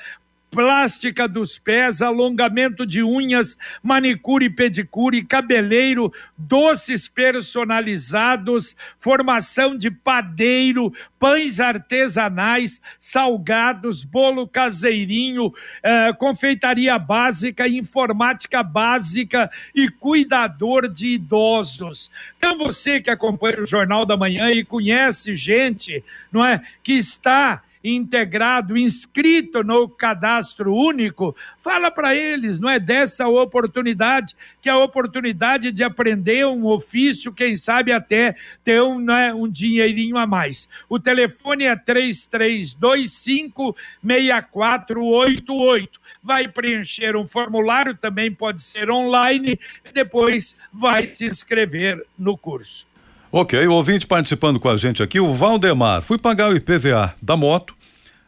plástica 0.56 1.28
dos 1.28 1.60
pés, 1.60 2.02
alongamento 2.02 2.86
de 2.86 3.04
unhas, 3.04 3.58
manicure 3.84 4.46
e 4.46 4.50
pedicure, 4.50 5.26
cabeleiro, 5.26 6.14
doces 6.38 7.10
personalizados, 7.10 8.74
formação 8.98 9.78
de 9.78 9.92
padeiro, 9.92 10.94
pães 11.20 11.60
artesanais, 11.60 12.82
salgados, 12.98 14.06
bolo 14.06 14.48
caseirinho, 14.48 15.54
eh, 15.84 16.14
confeitaria 16.14 16.98
básica, 16.98 17.68
informática 17.68 18.64
básica 18.64 19.52
e 19.76 19.90
cuidador 19.90 20.88
de 20.88 21.08
idosos. 21.08 22.10
Então 22.38 22.58
você 22.58 23.02
que 23.02 23.10
acompanha 23.10 23.60
o 23.60 23.68
Jornal 23.68 24.06
da 24.06 24.16
Manhã 24.16 24.50
e 24.52 24.64
conhece 24.64 25.36
gente, 25.36 26.02
não 26.32 26.46
é, 26.46 26.62
que 26.82 26.94
está 26.94 27.62
integrado, 27.94 28.76
inscrito 28.76 29.64
no 29.64 29.88
cadastro 29.88 30.74
único, 30.74 31.36
fala 31.60 31.92
para 31.92 32.16
eles, 32.16 32.60
não 32.60 32.70
é 32.70 32.80
dessa 32.80 33.28
oportunidade, 33.28 34.36
que 34.60 34.68
é 34.68 34.72
a 34.72 34.78
oportunidade 34.78 35.72
de 35.72 35.84
aprender 35.84 36.48
um 36.48 36.66
ofício, 36.66 37.32
quem 37.32 37.56
sabe 37.56 37.92
até 37.92 38.36
ter 38.64 38.82
um, 38.82 38.98
né, 39.00 39.32
um 39.34 39.48
dinheirinho 39.48 40.18
a 40.18 40.26
mais. 40.26 40.68
O 40.90 41.00
telefone 41.00 41.66
é 41.66 41.76
3325 41.76 43.76
6488 44.02 46.02
vai 46.24 46.48
preencher 46.48 47.16
um 47.16 47.28
formulário, 47.28 47.96
também 47.96 48.32
pode 48.32 48.64
ser 48.64 48.90
online, 48.90 49.60
e 49.86 49.92
depois 49.94 50.58
vai 50.74 51.06
te 51.06 51.26
inscrever 51.26 52.04
no 52.18 52.36
curso. 52.36 52.88
Ok, 53.32 53.68
o 53.68 53.74
ouvinte 53.74 54.08
participando 54.08 54.60
com 54.60 54.70
a 54.70 54.78
gente 54.78 55.04
aqui, 55.04 55.20
o 55.20 55.34
Valdemar. 55.34 56.02
Fui 56.02 56.18
pagar 56.18 56.50
o 56.50 56.56
IPVA 56.56 57.14
da 57.22 57.36
moto. 57.36 57.75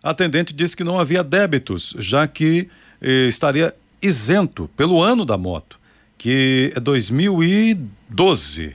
A 0.08 0.12
atendente 0.12 0.54
disse 0.54 0.74
que 0.74 0.86
não 0.86 0.98
havia 0.98 1.22
débitos, 1.22 1.94
já 2.00 2.26
que 2.26 2.70
eh, 3.02 3.28
estaria 3.28 3.76
isento 4.02 4.70
pelo 4.78 5.04
ano 5.04 5.26
da 5.26 5.38
moto, 5.38 5.78
que 6.18 6.72
é 6.74 6.80
2012. 6.80 8.74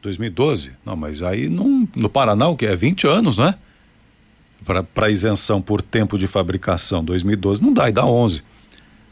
2012? 0.00 0.72
Não, 0.82 0.96
mas 0.96 1.22
aí 1.22 1.50
no 1.50 2.08
Paraná, 2.08 2.48
o 2.48 2.56
que? 2.56 2.64
É 2.64 2.74
20 2.74 3.06
anos, 3.06 3.36
não 3.36 3.48
é? 3.48 3.54
Para 4.94 5.10
isenção 5.10 5.60
por 5.60 5.82
tempo 5.82 6.16
de 6.16 6.26
fabricação. 6.26 7.04
2012 7.04 7.62
não 7.62 7.74
dá, 7.74 7.90
e 7.90 7.92
dá 7.92 8.06
11. 8.06 8.42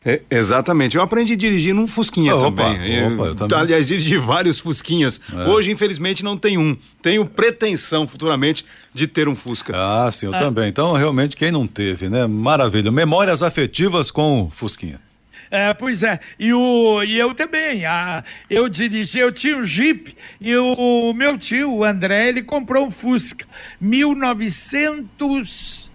É, 0.07 0.23
exatamente. 0.31 0.97
Eu 0.97 1.03
aprendi 1.03 1.33
a 1.33 1.37
dirigir 1.37 1.75
num 1.75 1.89
Fusquinha 1.89 2.37
opa, 2.37 2.45
também. 2.45 3.07
Opa, 3.07 3.25
eu 3.25 3.35
também. 3.35 3.59
Aliás, 3.59 3.89
dirigi 3.89 4.17
vários 4.17 4.57
Fusquinhas. 4.57 5.21
É. 5.35 5.49
Hoje, 5.49 5.73
infelizmente, 5.73 6.23
não 6.23 6.37
tem 6.37 6.57
um. 6.57 6.77
Tenho 7.03 7.27
pretensão 7.27 8.07
futuramente 8.07 8.65
de 8.95 9.09
ter 9.09 9.29
um 9.29 9.35
Fusca. 9.35 9.73
Ah, 9.77 10.09
sim, 10.13 10.27
eu 10.27 10.35
é. 10.35 10.39
também. 10.39 10.69
Então, 10.69 10.93
realmente, 10.93 11.35
quem 11.35 11.51
não 11.51 11.67
teve, 11.67 12.09
né? 12.09 12.25
Maravilha. 12.25 12.93
Memórias 12.93 13.43
afetivas 13.43 14.13
com 14.13 14.49
Fusquinha. 14.53 15.01
É, 15.51 15.75
pois 15.75 16.05
é. 16.05 16.21
E, 16.39 16.53
o, 16.53 17.03
e 17.03 17.19
eu 17.19 17.35
também. 17.35 17.85
A, 17.85 18.23
eu 18.49 18.69
dirigi, 18.69 19.19
eu 19.19 19.33
tinha 19.33 19.57
um 19.57 19.65
Jeep 19.65 20.17
e 20.41 20.57
o, 20.57 21.11
o 21.11 21.13
meu 21.13 21.37
tio, 21.37 21.75
o 21.75 21.83
André, 21.85 22.29
ele 22.29 22.45
comprou 22.45 22.87
um 22.87 22.93
Fusca. 22.93 23.45
1900. 23.81 25.86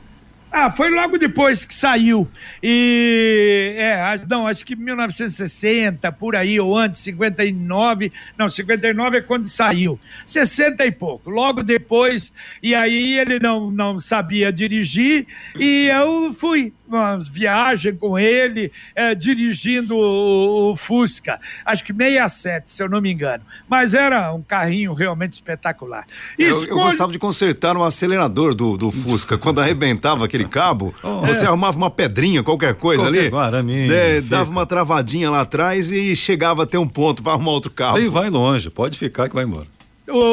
Ah, 0.52 0.70
foi 0.70 0.90
logo 0.90 1.18
depois 1.18 1.66
que 1.66 1.74
saiu. 1.74 2.28
E. 2.62 3.74
É, 3.78 4.20
não, 4.30 4.46
acho 4.46 4.66
que 4.66 4.76
1960, 4.76 6.12
por 6.12 6.36
aí, 6.36 6.60
ou 6.60 6.78
antes, 6.78 7.00
59. 7.02 8.12
Não, 8.38 8.50
59 8.50 9.18
é 9.18 9.22
quando 9.22 9.48
saiu. 9.48 9.98
60 10.26 10.86
e 10.86 10.92
pouco. 10.92 11.30
Logo 11.30 11.64
depois. 11.64 12.34
E 12.62 12.76
aí 12.76 13.18
ele 13.18 13.40
não, 13.40 13.72
não 13.72 13.98
sabia 14.00 14.52
dirigir 14.52 15.26
e 15.58 15.88
eu 15.88 16.34
fui 16.34 16.74
uma 16.96 17.18
viagem 17.18 17.96
com 17.96 18.18
ele, 18.18 18.72
é, 18.96 19.16
dirigindo 19.16 19.96
o, 19.96 20.72
o, 20.72 20.76
Fusca, 20.76 21.40
acho 21.66 21.84
que 21.84 21.94
67, 21.94 22.72
se 22.72 22.84
eu 22.84 22.90
não 22.90 23.02
me 23.02 23.12
engano. 23.12 23.44
Mas 23.68 23.94
era 23.94 24.34
um 24.34 24.42
carrinho 24.42 24.94
realmente 24.94 25.34
espetacular. 25.34 26.06
Eu, 26.38 26.64
eu 26.64 26.76
gostava 26.76 27.12
de 27.12 27.20
consertar 27.20 27.78
um 27.78 27.84
acelerador 27.84 28.54
do, 28.54 28.78
do 28.78 28.92
Fusca. 28.92 29.38
Quando 29.38 29.60
arrebentava 29.60 30.26
aquele 30.26 30.46
cabo, 30.46 30.94
oh, 31.04 31.22
você 31.22 31.46
é. 31.46 31.48
arrumava 31.48 31.78
uma 31.78 31.90
pedrinha, 31.90 32.44
qualquer 32.44 32.76
coisa 32.76 33.04
qualquer 33.04 33.20
ali. 33.20 33.30
Guaraminha, 33.30 33.94
é, 33.94 34.22
dava 34.22 34.50
uma 34.50 34.66
travadinha 34.66 35.30
lá 35.30 35.42
atrás 35.42 35.92
e 35.92 36.16
chegava 36.16 36.64
até 36.64 36.78
um 36.78 36.88
ponto 36.88 37.24
para 37.24 37.34
arrumar 37.34 37.52
outro 37.52 37.72
carro. 37.72 37.98
Aí 37.98 38.08
vai 38.08 38.30
longe, 38.30 38.70
pode 38.70 38.98
ficar 38.98 39.30
que 39.30 39.36
vai 39.36 39.44
embora. 39.44 39.81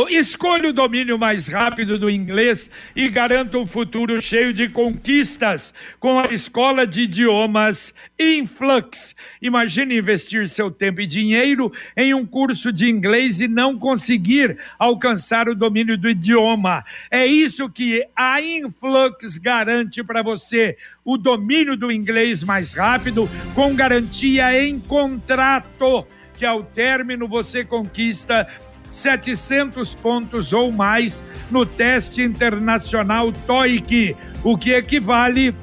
Escolha 0.09 0.71
o 0.71 0.73
domínio 0.73 1.19
mais 1.19 1.47
rápido 1.47 1.99
do 1.99 2.09
inglês 2.09 2.71
e 2.97 3.07
garanta 3.11 3.59
um 3.59 3.67
futuro 3.67 4.21
cheio 4.23 4.51
de 4.55 4.67
conquistas 4.67 5.75
com 6.01 6.19
a 6.19 6.33
escola 6.33 6.87
de 6.87 7.03
idiomas 7.03 7.93
Influx. 8.19 9.15
Imagine 9.43 9.99
investir 9.99 10.49
seu 10.49 10.71
tempo 10.71 11.03
e 11.03 11.07
dinheiro 11.07 11.71
em 11.95 12.15
um 12.15 12.25
curso 12.25 12.73
de 12.73 12.89
inglês 12.89 13.43
e 13.43 13.47
não 13.47 13.79
conseguir 13.79 14.57
alcançar 14.79 15.51
o 15.51 15.55
domínio 15.55 15.99
do 15.99 16.09
idioma. 16.09 16.83
É 17.11 17.27
isso 17.27 17.69
que 17.69 18.03
a 18.17 18.41
Influx 18.41 19.37
garante 19.37 20.03
para 20.03 20.23
você: 20.23 20.79
o 21.05 21.19
domínio 21.19 21.77
do 21.77 21.93
inglês 21.93 22.43
mais 22.43 22.73
rápido 22.73 23.29
com 23.55 23.75
garantia 23.75 24.67
em 24.67 24.81
contrato 24.81 26.07
que 26.39 26.47
ao 26.47 26.63
término 26.63 27.27
você 27.27 27.65
conquista 27.65 28.47
700 28.90 29.95
pontos 29.95 30.52
ou 30.52 30.73
mais 30.73 31.25
no 31.50 31.64
teste 31.66 32.23
internacional 32.23 33.33
TOEIC, 33.33 34.16
o 34.42 34.57
que 34.57 34.73
equivale 34.73 35.54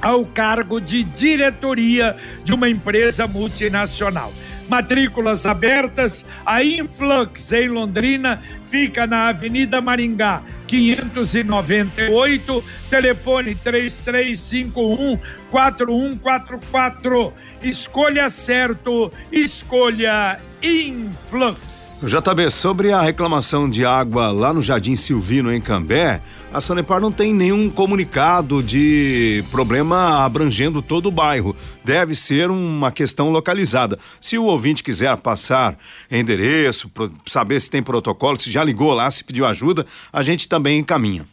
ao 0.00 0.24
cargo 0.24 0.80
de 0.80 1.04
diretoria 1.04 2.16
de 2.42 2.52
uma 2.52 2.68
empresa 2.68 3.26
multinacional. 3.26 4.32
Matrículas 4.68 5.46
abertas, 5.46 6.24
a 6.44 6.64
Influx 6.64 7.52
em 7.52 7.68
Londrina 7.68 8.42
fica 8.64 9.06
na 9.06 9.28
Avenida 9.28 9.80
Maringá, 9.80 10.42
598, 10.66 12.64
telefone 12.88 13.54
3351 13.54 15.18
4144. 15.50 17.32
Escolha 17.62 18.28
certo, 18.30 19.12
escolha 19.30 20.40
Influx. 20.62 22.04
JB, 22.06 22.50
sobre 22.50 22.92
a 22.92 23.02
reclamação 23.02 23.68
de 23.68 23.84
água 23.84 24.30
lá 24.30 24.52
no 24.52 24.62
Jardim 24.62 24.94
Silvino, 24.94 25.52
em 25.52 25.60
Cambé, 25.60 26.20
a 26.52 26.60
Sanepar 26.60 27.00
não 27.00 27.10
tem 27.10 27.34
nenhum 27.34 27.68
comunicado 27.68 28.62
de 28.62 29.42
problema 29.50 30.24
abrangendo 30.24 30.80
todo 30.80 31.06
o 31.06 31.10
bairro. 31.10 31.56
Deve 31.84 32.14
ser 32.14 32.48
uma 32.48 32.92
questão 32.92 33.30
localizada. 33.30 33.98
Se 34.20 34.38
o 34.38 34.44
ouvinte 34.44 34.84
quiser 34.84 35.16
passar 35.16 35.76
endereço, 36.08 36.90
saber 37.26 37.60
se 37.60 37.68
tem 37.70 37.82
protocolo, 37.82 38.38
se 38.38 38.50
já 38.50 38.62
ligou 38.62 38.92
lá, 38.92 39.10
se 39.10 39.24
pediu 39.24 39.44
ajuda, 39.44 39.84
a 40.12 40.22
gente 40.22 40.46
também 40.46 40.78
encaminha. 40.78 41.26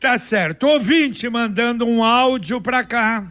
Tá 0.00 0.18
certo. 0.18 0.66
Ouvinte 0.66 1.28
mandando 1.28 1.86
um 1.86 2.02
áudio 2.02 2.60
pra 2.60 2.82
cá. 2.82 3.24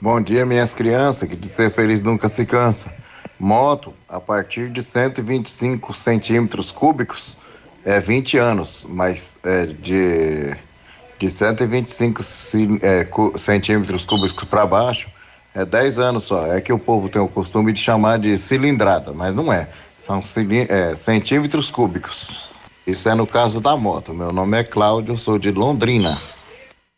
Bom 0.00 0.22
dia, 0.22 0.46
minhas 0.46 0.72
crianças, 0.72 1.28
que 1.28 1.36
de 1.36 1.48
ser 1.48 1.70
feliz 1.70 2.02
nunca 2.02 2.28
se 2.28 2.46
cansa. 2.46 2.90
Moto, 3.38 3.92
a 4.08 4.18
partir 4.18 4.70
de 4.70 4.82
125 4.82 5.92
centímetros 5.92 6.70
cúbicos, 6.72 7.36
é 7.84 8.00
20 8.00 8.38
anos, 8.38 8.86
mas 8.88 9.36
é 9.44 9.66
de, 9.66 10.56
de 11.18 11.30
125 11.30 12.22
é, 12.82 13.38
centímetros 13.38 14.04
cúbicos 14.04 14.44
para 14.44 14.64
baixo, 14.66 15.08
é 15.54 15.64
10 15.64 15.98
anos 15.98 16.24
só. 16.24 16.52
É 16.52 16.60
que 16.60 16.72
o 16.72 16.78
povo 16.78 17.08
tem 17.08 17.20
o 17.20 17.28
costume 17.28 17.72
de 17.72 17.80
chamar 17.80 18.18
de 18.18 18.38
cilindrada, 18.38 19.12
mas 19.12 19.34
não 19.34 19.52
é. 19.52 19.68
São 19.98 20.20
é, 20.68 20.94
centímetros 20.94 21.70
cúbicos. 21.70 22.48
Isso 22.86 23.08
é 23.08 23.14
no 23.14 23.26
caso 23.26 23.60
da 23.60 23.76
moto. 23.76 24.14
Meu 24.14 24.32
nome 24.32 24.58
é 24.58 24.64
Cláudio, 24.64 25.18
sou 25.18 25.38
de 25.38 25.50
Londrina. 25.50 26.20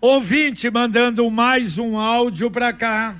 Ouvinte 0.00 0.70
mandando 0.70 1.28
mais 1.28 1.76
um 1.76 1.98
áudio 1.98 2.48
para 2.48 2.72
cá. 2.72 3.16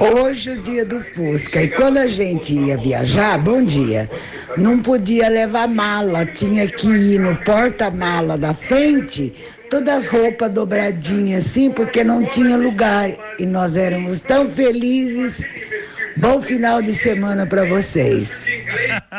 Hoje 0.00 0.50
é 0.50 0.52
o 0.52 0.62
dia 0.62 0.84
do 0.84 1.02
Fusca 1.02 1.60
e 1.60 1.66
quando 1.66 1.98
a 1.98 2.06
gente 2.06 2.54
ia 2.54 2.76
viajar, 2.76 3.36
bom 3.36 3.64
dia, 3.64 4.08
não 4.56 4.80
podia 4.80 5.28
levar 5.28 5.66
mala, 5.66 6.24
tinha 6.24 6.64
que 6.68 6.86
ir 6.86 7.18
no 7.18 7.34
porta-mala 7.38 8.38
da 8.38 8.54
frente, 8.54 9.32
todas 9.68 9.92
as 9.92 10.06
roupas 10.06 10.52
dobradinhas 10.52 11.46
assim, 11.46 11.68
porque 11.68 12.04
não 12.04 12.24
tinha 12.26 12.56
lugar. 12.56 13.10
E 13.40 13.44
nós 13.44 13.76
éramos 13.76 14.20
tão 14.20 14.48
felizes 14.48 15.42
Bom 16.16 16.42
final 16.42 16.82
de 16.82 16.94
semana 16.94 17.46
para 17.46 17.64
vocês. 17.64 18.46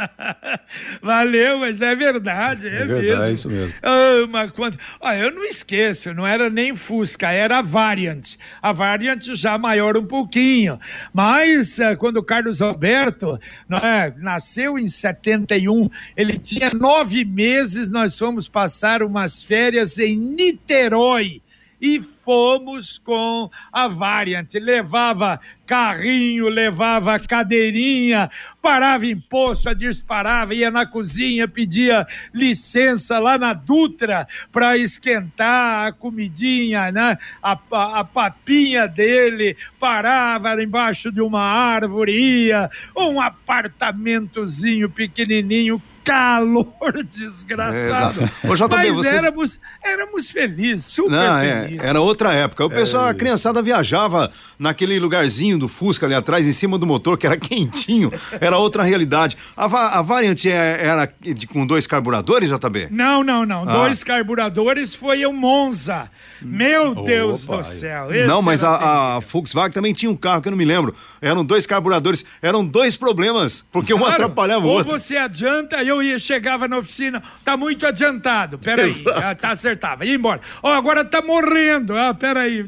Valeu, 1.02 1.60
mas 1.60 1.82
é 1.82 1.96
verdade, 1.96 2.68
é, 2.68 2.82
é 2.82 2.86
verdade, 2.86 3.08
mesmo. 3.08 3.24
É 3.24 3.32
isso 3.32 3.50
mesmo. 3.50 3.74
Oh, 3.84 4.28
mas 4.28 4.52
quando... 4.52 4.78
ah, 5.02 5.16
eu 5.16 5.32
não 5.32 5.44
esqueço, 5.44 6.14
não 6.14 6.26
era 6.26 6.50
nem 6.50 6.76
Fusca, 6.76 7.32
era 7.32 7.60
a 7.60 7.62
Variant. 7.62 8.36
A 8.62 8.72
Variant 8.72 9.24
já 9.36 9.58
maior 9.58 9.96
um 9.98 10.06
pouquinho. 10.06 10.80
Mas 11.14 11.80
eh, 11.80 11.96
quando 11.96 12.18
o 12.18 12.24
Carlos 12.24 12.62
Alberto 12.62 13.40
é, 13.72 14.14
nasceu 14.18 14.78
em 14.78 14.88
71, 14.88 15.90
ele 16.18 16.38
tinha 16.38 16.72
nove 16.72 17.24
meses, 17.24 17.90
nós 17.90 18.18
fomos 18.18 18.48
passar 18.48 19.04
umas 19.04 19.42
férias 19.42 19.98
em 20.00 20.18
Niterói 20.18 21.42
e 21.82 22.02
fomos 22.02 22.98
com 22.98 23.50
a 23.72 23.88
Variant. 23.88 24.54
Levava 24.56 25.40
carrinho, 25.66 26.50
levava 26.50 27.20
cadeirinha, 27.20 28.30
parava 28.60 29.06
em 29.06 29.20
posto, 29.20 29.74
disparava, 29.76 30.56
ia 30.56 30.72
na 30.72 30.84
cozinha, 30.84 31.48
pedia 31.48 32.08
licença 32.34 33.20
lá 33.20 33.38
na 33.38 33.54
Dutra 33.54 34.28
para 34.52 34.78
esquentar 34.78 35.88
a 35.88 35.92
comidinha, 35.92 36.92
né? 36.92 37.20
A, 37.42 37.58
a, 37.72 38.00
a, 38.00 38.04
papinha 38.04 38.88
dele, 38.88 39.56
parava 39.80 40.62
embaixo 40.62 41.12
de 41.12 41.22
uma 41.22 41.44
árvore, 41.44 42.14
ia, 42.14 42.70
um 42.98 43.22
apartamentozinho 43.22 44.90
pequenininho, 44.90 45.80
calor 46.10 47.04
desgraçado. 47.06 48.24
É, 48.44 48.48
JB, 48.48 48.76
Mas 48.76 48.96
vocês... 48.96 49.14
éramos, 49.14 49.62
éramos 49.84 50.32
felizes, 50.32 50.86
super 50.86 51.12
Não, 51.12 51.38
é, 51.38 51.62
felizes. 51.62 51.86
É, 51.86 51.88
era 51.88 52.02
outra 52.02 52.34
época. 52.34 52.66
O 52.66 52.70
pessoal, 52.70 53.08
é 53.08 53.12
a 53.12 53.14
criançada 53.14 53.62
viajava 53.62 54.32
naquele 54.58 55.00
lugarzinho 55.00 55.58
do 55.60 55.68
Fusca 55.68 56.08
ali 56.08 56.16
atrás, 56.16 56.48
em 56.48 56.52
cima 56.52 56.78
do 56.80 56.86
motor, 56.88 57.18
que 57.18 57.28
era 57.28 57.38
quentinho. 57.38 58.12
era 58.42 58.58
outra 58.58 58.84
realidade. 58.84 59.38
A, 59.56 60.00
a 60.00 60.02
variante 60.02 60.50
é, 60.50 60.84
era 60.84 61.12
de, 61.22 61.46
com 61.46 61.66
dois 61.66 61.86
carburadores, 61.86 62.50
JB? 62.50 62.88
Não, 62.90 63.24
não, 63.24 63.46
não. 63.46 63.62
Ah. 63.70 63.74
Dois 63.74 64.04
carburadores 64.04 64.96
foi 64.96 65.26
o 65.26 65.32
Monza. 65.32 66.10
Meu 66.42 66.96
Deus 66.96 67.44
Opa, 67.44 67.58
do 67.58 67.64
céu. 67.66 68.08
não, 68.26 68.42
mas 68.42 68.64
a, 68.64 69.18
a, 69.18 69.20
Volkswagen 69.20 69.74
também 69.74 69.94
tinha 69.94 70.10
um 70.10 70.16
carro 70.16 70.42
que 70.42 70.48
eu 70.48 70.52
não 70.52 70.58
me 70.58 70.66
lembro. 70.66 70.96
Eram 71.22 71.44
dois 71.44 71.66
carburadores, 71.66 72.26
eram 72.42 72.66
dois 72.66 72.96
problemas, 72.96 73.68
porque 73.72 73.94
claro, 73.94 74.06
um 74.06 74.14
atrapalhava 74.14 74.66
o 74.66 74.70
outro. 74.70 74.94
Ou 74.94 74.98
você 74.98 75.18
adianta, 75.18 75.84
eu 75.84 75.99
ia, 76.02 76.20
chegava 76.20 76.68
na 76.68 76.78
oficina, 76.78 77.22
tá 77.44 77.56
muito 77.56 77.86
adiantado. 77.86 78.58
Peraí, 78.58 78.92
ah, 79.16 79.36
tá, 79.36 79.52
acertava, 79.52 80.06
ia 80.06 80.16
embora. 80.16 80.42
Ó, 80.62 80.70
oh, 80.70 80.74
agora 80.74 81.04
tá 81.04 81.22
morrendo. 81.22 81.98
Ah, 81.98 82.14
peraí. 82.14 82.66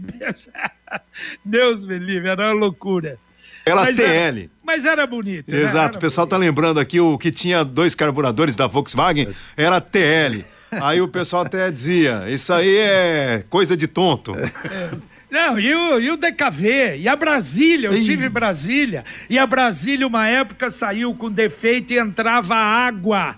Deus 1.43 1.85
me 1.85 1.97
livre, 1.97 2.29
era 2.29 2.47
uma 2.47 2.53
loucura. 2.53 3.17
Era 3.65 3.75
mas 3.75 3.95
TL. 3.95 4.07
Era, 4.07 4.49
mas 4.63 4.85
era 4.85 5.07
bonito. 5.07 5.51
Né? 5.51 5.61
Exato, 5.61 5.95
né? 5.95 5.99
o 5.99 6.01
pessoal 6.01 6.25
bonito. 6.25 6.39
tá 6.39 6.45
lembrando 6.45 6.79
aqui 6.79 6.99
o 6.99 7.17
que 7.17 7.31
tinha 7.31 7.63
dois 7.63 7.93
carburadores 7.93 8.55
da 8.55 8.67
Volkswagen 8.67 9.29
era 9.55 9.79
TL. 9.79 10.43
Aí 10.71 11.01
o 11.01 11.07
pessoal 11.07 11.43
até 11.43 11.69
dizia, 11.69 12.29
isso 12.29 12.53
aí 12.53 12.77
é 12.77 13.43
coisa 13.49 13.75
de 13.75 13.87
tonto. 13.87 14.33
É. 14.37 15.10
Não, 15.31 15.57
e 15.57 15.73
o, 15.73 15.97
e 15.97 16.11
o 16.11 16.17
DKV, 16.17 16.97
e 16.97 17.07
a 17.07 17.15
Brasília, 17.15 17.87
eu 17.87 18.03
tive 18.03 18.27
Brasília, 18.27 19.05
e 19.29 19.39
a 19.39 19.47
Brasília 19.47 20.05
uma 20.05 20.27
época 20.27 20.69
saiu 20.69 21.15
com 21.15 21.31
defeito 21.31 21.93
e 21.93 21.97
entrava 21.97 22.53
água. 22.53 23.37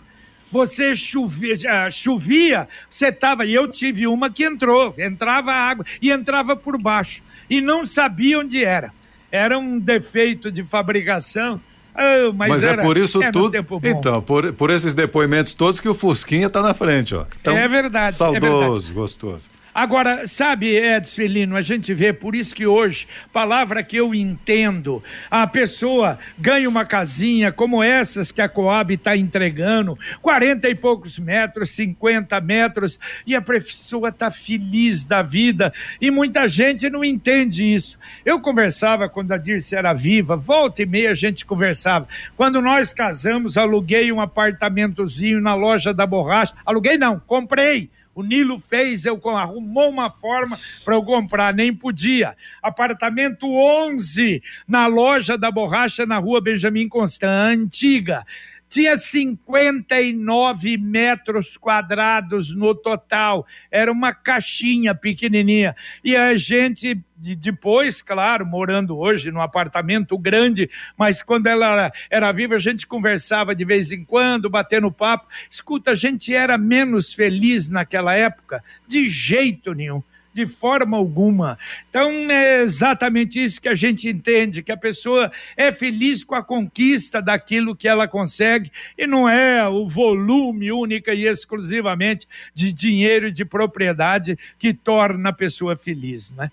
Você 0.52 0.96
chovia, 0.96 1.56
ah, 1.70 1.92
chovia 1.92 2.68
você 2.90 3.10
estava, 3.10 3.46
e 3.46 3.54
eu 3.54 3.68
tive 3.68 4.08
uma 4.08 4.28
que 4.32 4.44
entrou, 4.44 4.96
entrava 4.98 5.52
água 5.52 5.86
e 6.02 6.12
entrava 6.12 6.56
por 6.56 6.82
baixo, 6.82 7.24
e 7.48 7.62
não 7.62 7.86
sabia 7.86 8.40
onde 8.40 8.66
era. 8.66 8.92
Era 9.32 9.60
um 9.60 9.78
defeito 9.78 10.52
de 10.52 10.64
fabricação 10.64 11.62
Oh, 11.96 12.34
mas, 12.34 12.50
mas 12.50 12.64
é 12.64 12.70
era, 12.70 12.82
é 12.82 12.86
por 12.86 12.98
isso 12.98 13.20
tudo. 13.32 13.56
Então, 13.84 14.20
por, 14.20 14.52
por 14.54 14.72
esses 14.72 14.96
depoimentos 14.96 15.54
todos 15.54 15.80
que 15.80 15.88
o 15.88 15.94
Fusquinha 15.94 16.48
está 16.48 16.60
na 16.60 16.74
frente, 16.74 17.14
ó. 17.14 17.26
Então, 17.40 17.56
é 17.56 17.68
verdade. 17.68 18.16
Saudoso, 18.16 18.46
é 18.48 18.50
verdade. 18.50 18.92
gostoso. 18.94 19.50
Agora, 19.74 20.28
sabe, 20.28 20.76
Edson 20.76 21.16
Felino, 21.16 21.56
a 21.56 21.62
gente 21.62 21.94
vê, 21.94 22.14
por 22.14 22.36
isso 22.36 22.54
que 22.54 22.68
hoje, 22.68 23.08
palavra 23.32 23.82
que 23.82 23.98
eu 23.98 24.14
entendo, 24.14 25.04
a 25.32 25.48
pessoa 25.48 26.20
ganha 26.38 26.70
uma 26.70 26.86
casinha 26.86 27.52
como 27.52 27.82
essas 27.82 28.32
que 28.32 28.42
a 28.42 28.48
Coab 28.48 28.94
está 28.94 29.18
entregando, 29.18 29.98
40 30.22 30.70
e 30.70 30.76
poucos 30.76 31.18
metros, 31.18 31.72
50 31.72 32.40
metros, 32.42 33.00
e 33.26 33.36
a 33.36 33.42
pessoa 33.42 34.10
está 34.10 34.30
feliz 34.30 35.06
da 35.06 35.24
vida, 35.24 35.74
e 36.00 36.12
muita 36.12 36.48
gente 36.48 36.88
não 36.90 37.04
entende 37.04 37.74
isso. 37.74 37.98
Eu 38.24 38.40
conversava 38.40 39.10
quando 39.10 39.32
a 39.32 39.38
Dirce 39.38 39.76
era 39.76 39.92
viva, 39.94 40.36
volta 40.36 40.84
e 40.84 40.86
meia 40.86 41.12
a 41.12 41.16
gente 41.16 41.46
conversava. 41.46 42.08
Quando 42.38 42.62
nós 42.62 42.94
casamos, 42.94 43.58
aluguei 43.58 44.12
um 44.12 44.22
apartamentozinho 44.22 45.42
na 45.42 45.56
loja 45.56 45.94
da 45.94 46.06
borracha, 46.06 46.54
aluguei 46.64 46.98
não, 46.98 47.20
comprei 47.20 47.90
o 48.16 48.24
Nilo 48.24 48.60
fez, 48.60 49.06
eu 49.06 49.20
arrumou 49.30 49.90
uma 49.90 50.10
forma 50.10 50.60
para 50.84 50.96
eu 50.96 51.04
comprar, 51.04 51.54
nem 51.54 51.74
podia. 51.74 52.36
Apartamento 52.62 53.48
11 53.52 54.42
na 54.68 54.88
loja 54.88 55.38
da 55.38 55.50
borracha 55.52 56.06
na 56.06 56.18
rua 56.18 56.42
Benjamin 56.42 56.88
Constant, 56.88 57.58
antiga 57.58 58.26
tinha 58.74 58.98
59 58.98 60.78
metros 60.80 61.56
quadrados 61.56 62.56
no 62.56 62.74
total. 62.74 63.46
Era 63.70 63.92
uma 63.92 64.16
caixinha 64.16 64.96
pequenininha. 64.96 65.76
E 66.04 66.16
a 66.16 66.36
gente, 66.36 67.00
depois, 67.16 68.02
claro, 68.02 68.48
morando 68.48 68.98
hoje 68.98 69.30
num 69.30 69.42
apartamento 69.42 70.18
grande, 70.18 70.72
mas 70.98 71.22
quando 71.22 71.46
ela 71.46 71.92
era, 72.10 72.32
viva, 72.32 72.56
a 72.56 72.60
gente 72.60 72.88
conversava 72.88 73.54
de 73.54 73.64
vez 73.64 73.92
em 73.92 74.04
quando, 74.04 74.50
batendo 74.50 74.92
papo. 74.92 75.28
Escuta, 75.48 75.92
a 75.92 75.96
gente 75.96 76.34
era 76.34 76.58
menos 76.58 77.14
feliz 77.14 77.70
naquela 77.70 78.16
época? 78.16 78.64
De 78.88 79.08
jeito 79.08 79.74
nenhum 79.74 80.02
de 80.34 80.48
forma 80.48 80.98
alguma. 80.98 81.58
Então 81.90 82.10
é 82.32 82.62
exatamente 82.62 83.44
isso 83.44 83.62
que 83.62 83.70
a 83.70 83.76
gente 83.76 84.08
entende, 84.08 84.64
que 84.64 84.72
a 84.72 84.78
pessoa 84.78 85.32
é 85.56 85.72
feliz 85.72 86.24
com 86.24 86.36
a 86.36 86.44
conquista 86.44 87.22
daquilo 87.22 87.76
que 87.76 87.88
ela 87.88 88.08
consegue 88.08 88.72
e 88.98 89.06
não 89.06 89.28
é 89.30 89.68
o 89.68 89.88
volume 89.88 90.72
única 90.72 91.14
e 91.14 91.26
exclusivamente 91.26 92.28
de 92.54 92.74
dinheiro 92.74 93.28
e 93.28 93.32
de 93.32 93.46
propriedade 93.46 94.38
que 94.58 94.74
torna 94.74 95.30
a 95.30 95.34
pessoa 95.34 95.76
feliz, 95.76 96.32
né? 96.32 96.52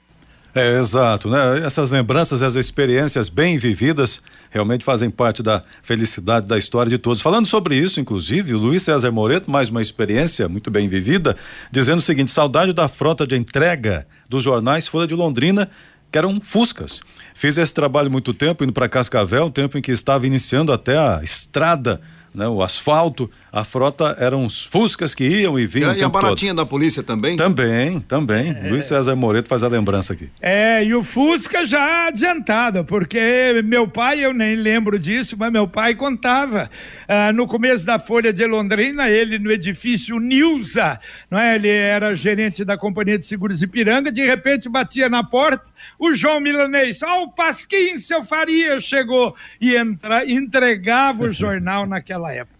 É, 0.55 0.79
exato, 0.79 1.29
né? 1.29 1.61
Essas 1.65 1.93
lembranças, 1.93 2.43
essas 2.43 2.57
experiências 2.57 3.29
bem 3.29 3.57
vividas 3.57 4.21
realmente 4.51 4.85
fazem 4.85 5.09
parte 5.09 5.45
da 5.45 5.63
felicidade 5.81 6.47
da 6.47 6.59
história 6.59 6.91
de 6.91 6.99
todos. 6.99 7.21
Falando 7.21 7.47
sobre 7.47 7.77
isso, 7.77 8.01
inclusive, 8.01 8.55
o 8.55 8.59
Luiz 8.59 8.83
César 8.83 9.13
Moreto, 9.13 9.49
mais 9.49 9.71
uma 9.71 9.81
experiência 9.81 10.49
muito 10.49 10.69
bem 10.69 10.89
vivida, 10.89 11.37
dizendo 11.71 11.99
o 11.99 12.03
seguinte: 12.03 12.33
saudade 12.33 12.73
da 12.73 12.89
frota 12.89 13.25
de 13.27 13.37
entrega 13.37 14.07
dos 14.29 14.43
jornais 14.43 14.89
Folha 14.89 15.07
de 15.07 15.15
Londrina, 15.15 15.71
que 16.11 16.19
eram 16.19 16.41
Fuscas. 16.41 17.01
Fiz 17.33 17.57
esse 17.57 17.73
trabalho 17.73 18.11
muito 18.11 18.35
tempo, 18.35 18.65
indo 18.65 18.73
para 18.73 18.89
Cascavel, 18.89 19.47
um 19.47 19.51
tempo 19.51 19.79
em 19.79 19.83
que 19.83 19.93
estava 19.93 20.27
iniciando 20.27 20.73
até 20.73 20.99
a 20.99 21.21
estrada, 21.23 22.01
né, 22.35 22.49
o 22.49 22.61
asfalto 22.61 23.31
A 23.53 23.65
frota 23.65 24.17
eram 24.19 24.45
os 24.45 24.65
Fuscas 24.65 25.15
que 25.15 25.25
iam 25.25 25.59
e 25.59 25.67
vinham. 25.67 25.93
E, 25.95 25.99
e 25.99 26.05
a 26.05 26.09
baratinha 26.09 26.53
todo. 26.53 26.65
da 26.65 26.67
polícia 26.67 27.03
também? 27.03 27.37
Também, 27.37 28.01
também. 28.01 28.51
É. 28.51 28.69
Luiz 28.69 28.85
César 28.85 29.17
Moreto 29.17 29.49
faz 29.49 29.63
a 29.63 29.69
lembrança 29.69 30.13
aqui. 30.13 30.29
É, 30.41 30.85
e 30.85 30.95
o 30.95 31.03
Fusca 31.03 31.65
já 31.65 32.07
adiantado, 32.07 32.85
porque 32.85 33.61
meu 33.65 33.89
pai, 33.89 34.25
eu 34.25 34.33
nem 34.33 34.55
lembro 34.55 34.99
disso, 34.99 35.37
mas 35.39 35.53
meu 35.53 35.67
pai 35.67 35.95
contava. 35.95 36.71
Ah, 37.09 37.33
no 37.33 37.47
começo 37.47 37.85
da 37.85 37.99
Folha 37.99 38.33
de 38.33 38.47
Londrina, 38.47 39.09
ele 39.09 39.39
no 39.39 39.51
edifício 39.51 40.19
Nilza, 40.19 41.01
não 41.31 41.39
é? 41.39 41.57
Ele 41.57 41.69
era 41.69 42.15
gerente 42.15 42.65
da 42.65 42.79
Companhia 42.79 43.19
de 43.19 43.27
Seguros 43.27 43.63
Ipiranga, 43.63 44.13
de 44.13 44.25
repente 44.25 44.69
batia 44.69 45.09
na 45.09 45.25
porta, 45.25 45.69
o 45.99 46.13
João 46.13 46.41
Milanês, 46.41 47.03
ó, 47.03 47.21
oh, 47.21 47.25
o 47.25 47.33
Pasquim, 47.33 47.99
seu 47.99 48.23
Faria, 48.23 48.79
chegou 48.79 49.35
e 49.61 49.75
entra, 49.75 50.25
entregava 50.31 51.25
o 51.25 51.33
jornal 51.33 51.87
naquela 51.87 52.33
época. 52.33 52.60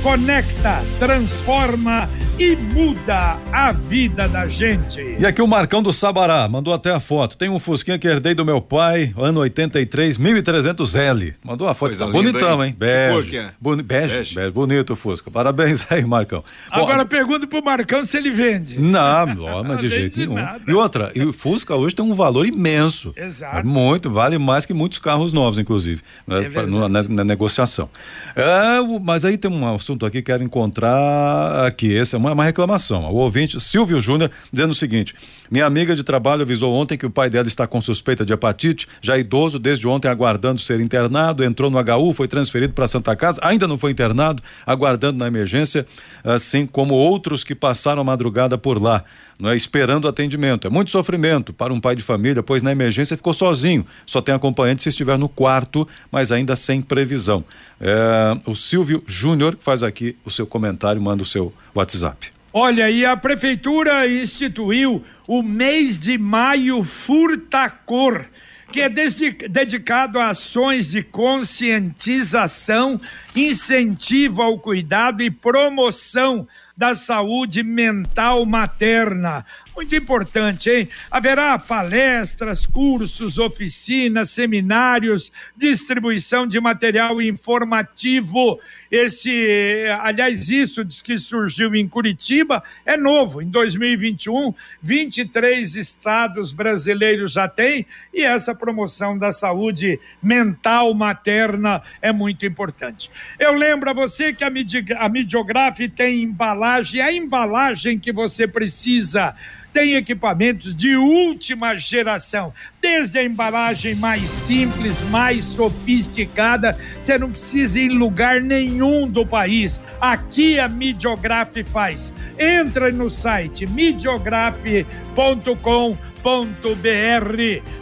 conecta, 0.00 0.80
transforma 0.98 2.08
e 2.38 2.56
muda 2.56 3.38
a 3.52 3.70
vida 3.72 4.28
da 4.28 4.46
gente. 4.46 5.00
E 5.18 5.24
aqui 5.24 5.40
o 5.40 5.46
Marcão 5.46 5.82
do 5.82 5.92
Sabará 5.92 6.48
mandou 6.48 6.74
até 6.74 6.90
a 6.90 6.98
foto. 6.98 7.36
Tem 7.36 7.48
um 7.48 7.58
Fusquinha 7.58 7.98
que 7.98 8.08
herdei 8.08 8.34
do 8.34 8.44
meu 8.44 8.60
pai, 8.60 9.14
ano 9.16 9.40
83, 9.40 10.18
1300L. 10.18 11.34
Mandou 11.44 11.68
a 11.68 11.74
foto, 11.74 11.96
tá 11.96 12.06
bonitão, 12.06 12.64
hein? 12.64 12.74
Bege. 12.76 13.36
É? 13.36 13.50
Boni 13.60 13.82
bege, 13.82 14.16
bege. 14.16 14.34
bege. 14.34 14.50
Bonito 14.50 14.94
o 14.94 14.96
Fusca. 14.96 15.30
Parabéns 15.30 15.86
aí, 15.90 16.04
Marcão. 16.04 16.42
Agora 16.70 17.04
Bom, 17.04 17.08
pergunta 17.08 17.46
pro 17.46 17.62
Marcão 17.62 18.02
se 18.02 18.16
ele 18.16 18.30
vende. 18.30 18.80
Não, 18.80 19.26
não, 19.34 19.64
mas 19.64 19.78
de 19.78 19.88
jeito 19.88 20.18
nenhum. 20.18 20.34
Nada. 20.34 20.60
E 20.66 20.74
outra, 20.74 21.12
e 21.14 21.22
o 21.22 21.32
Fusca 21.32 21.76
hoje 21.76 21.94
tem 21.94 22.04
um 22.04 22.14
valor 22.14 22.46
imenso. 22.46 23.12
Exato. 23.16 23.58
É 23.58 23.62
muito, 23.62 24.10
vale 24.10 24.38
mais 24.38 24.66
que 24.66 24.74
muitos 24.74 24.98
carros 24.98 25.32
novos, 25.32 25.58
inclusive, 25.58 26.02
né, 26.26 26.44
é 26.44 26.48
pra, 26.50 26.66
na, 26.66 26.88
na, 26.88 27.24
negociação. 27.24 27.88
É, 28.34 28.80
mas 29.02 29.23
aí 29.24 29.36
tem 29.36 29.50
um 29.50 29.74
assunto 29.74 30.04
aqui, 30.06 30.22
quero 30.22 30.42
encontrar 30.42 31.66
aqui. 31.66 31.96
Essa 31.96 32.16
é 32.16 32.18
uma, 32.18 32.32
uma 32.32 32.44
reclamação. 32.44 33.04
O 33.10 33.16
ouvinte 33.16 33.60
Silvio 33.60 34.00
Júnior 34.00 34.30
dizendo 34.52 34.70
o 34.70 34.74
seguinte: 34.74 35.14
minha 35.50 35.66
amiga 35.66 35.94
de 35.94 36.02
trabalho 36.02 36.42
avisou 36.42 36.72
ontem 36.72 36.96
que 36.96 37.06
o 37.06 37.10
pai 37.10 37.28
dela 37.28 37.46
está 37.46 37.66
com 37.66 37.80
suspeita 37.80 38.24
de 38.24 38.32
hepatite, 38.32 38.88
já 39.00 39.18
idoso, 39.18 39.58
desde 39.58 39.86
ontem 39.86 40.08
aguardando 40.08 40.60
ser 40.60 40.80
internado, 40.80 41.44
entrou 41.44 41.70
no 41.70 41.78
HU, 41.78 42.12
foi 42.12 42.26
transferido 42.26 42.72
para 42.72 42.88
Santa 42.88 43.14
Casa, 43.14 43.40
ainda 43.42 43.68
não 43.68 43.78
foi 43.78 43.90
internado, 43.90 44.42
aguardando 44.66 45.18
na 45.18 45.26
emergência, 45.26 45.86
assim 46.22 46.66
como 46.66 46.94
outros 46.94 47.44
que 47.44 47.54
passaram 47.54 48.00
a 48.02 48.04
madrugada 48.04 48.56
por 48.56 48.80
lá, 48.80 49.04
não 49.44 49.50
é 49.50 49.56
esperando 49.56 50.08
atendimento. 50.08 50.66
É 50.66 50.70
muito 50.70 50.90
sofrimento 50.90 51.52
para 51.52 51.70
um 51.70 51.78
pai 51.78 51.94
de 51.94 52.02
família, 52.02 52.42
pois 52.42 52.62
na 52.62 52.72
emergência 52.72 53.14
ficou 53.14 53.34
sozinho, 53.34 53.86
só 54.06 54.22
tem 54.22 54.34
acompanhante 54.34 54.82
se 54.82 54.88
estiver 54.88 55.18
no 55.18 55.28
quarto, 55.28 55.86
mas 56.10 56.32
ainda 56.32 56.56
sem 56.56 56.80
previsão. 56.80 57.44
É, 57.78 58.38
o 58.46 58.54
Silvio 58.54 59.04
Júnior 59.06 59.58
faz 59.60 59.82
aqui 59.82 60.16
o 60.24 60.30
seu 60.30 60.46
comentário, 60.46 60.98
manda 61.00 61.22
o 61.22 61.26
seu 61.26 61.52
WhatsApp. 61.74 62.32
Olha, 62.54 62.88
e 62.88 63.04
a 63.04 63.14
prefeitura 63.18 64.08
instituiu 64.08 65.04
o 65.28 65.42
mês 65.42 65.98
de 65.98 66.16
maio 66.16 66.82
furtacor, 66.82 68.24
que 68.72 68.80
é 68.80 68.88
dedicado 68.88 70.18
a 70.18 70.30
ações 70.30 70.90
de 70.90 71.02
conscientização, 71.02 72.98
incentivo 73.36 74.40
ao 74.40 74.58
cuidado 74.58 75.22
e 75.22 75.30
promoção 75.30 76.48
da 76.76 76.94
saúde 76.94 77.62
mental 77.62 78.44
materna. 78.44 79.44
Muito 79.74 79.94
importante, 79.94 80.70
hein? 80.70 80.88
Haverá 81.10 81.58
palestras, 81.58 82.66
cursos, 82.66 83.38
oficinas, 83.38 84.30
seminários, 84.30 85.32
distribuição 85.56 86.46
de 86.46 86.60
material 86.60 87.20
informativo. 87.20 88.58
Esse, 88.96 89.88
aliás, 90.02 90.48
isso 90.50 90.84
diz 90.84 91.02
que 91.02 91.18
surgiu 91.18 91.74
em 91.74 91.88
Curitiba, 91.88 92.62
é 92.86 92.96
novo. 92.96 93.42
Em 93.42 93.50
2021, 93.50 94.54
23 94.80 95.74
estados 95.74 96.52
brasileiros 96.52 97.32
já 97.32 97.48
têm, 97.48 97.84
e 98.12 98.22
essa 98.22 98.54
promoção 98.54 99.18
da 99.18 99.32
saúde 99.32 99.98
mental 100.22 100.94
materna 100.94 101.82
é 102.00 102.12
muito 102.12 102.46
importante. 102.46 103.10
Eu 103.36 103.54
lembro 103.54 103.90
a 103.90 103.92
você 103.92 104.32
que 104.32 104.44
a, 104.44 104.52
a 105.00 105.08
Midiograf 105.08 105.88
tem 105.88 106.22
embalagem, 106.22 107.00
a 107.00 107.12
embalagem 107.12 107.98
que 107.98 108.12
você 108.12 108.46
precisa 108.46 109.34
tem 109.74 109.96
equipamentos 109.96 110.74
de 110.74 110.96
última 110.96 111.76
geração, 111.76 112.54
desde 112.80 113.18
a 113.18 113.24
embalagem 113.24 113.96
mais 113.96 114.30
simples, 114.30 115.02
mais 115.10 115.44
sofisticada, 115.44 116.78
você 117.02 117.18
não 117.18 117.32
precisa 117.32 117.80
ir 117.80 117.90
em 117.90 117.98
lugar 117.98 118.40
nenhum 118.40 119.08
do 119.08 119.26
país. 119.26 119.80
Aqui 120.00 120.60
a 120.60 120.68
Midiograf 120.68 121.52
faz. 121.64 122.12
Entra 122.38 122.92
no 122.92 123.10
site 123.10 123.66
midiograf.com.br. 123.66 126.13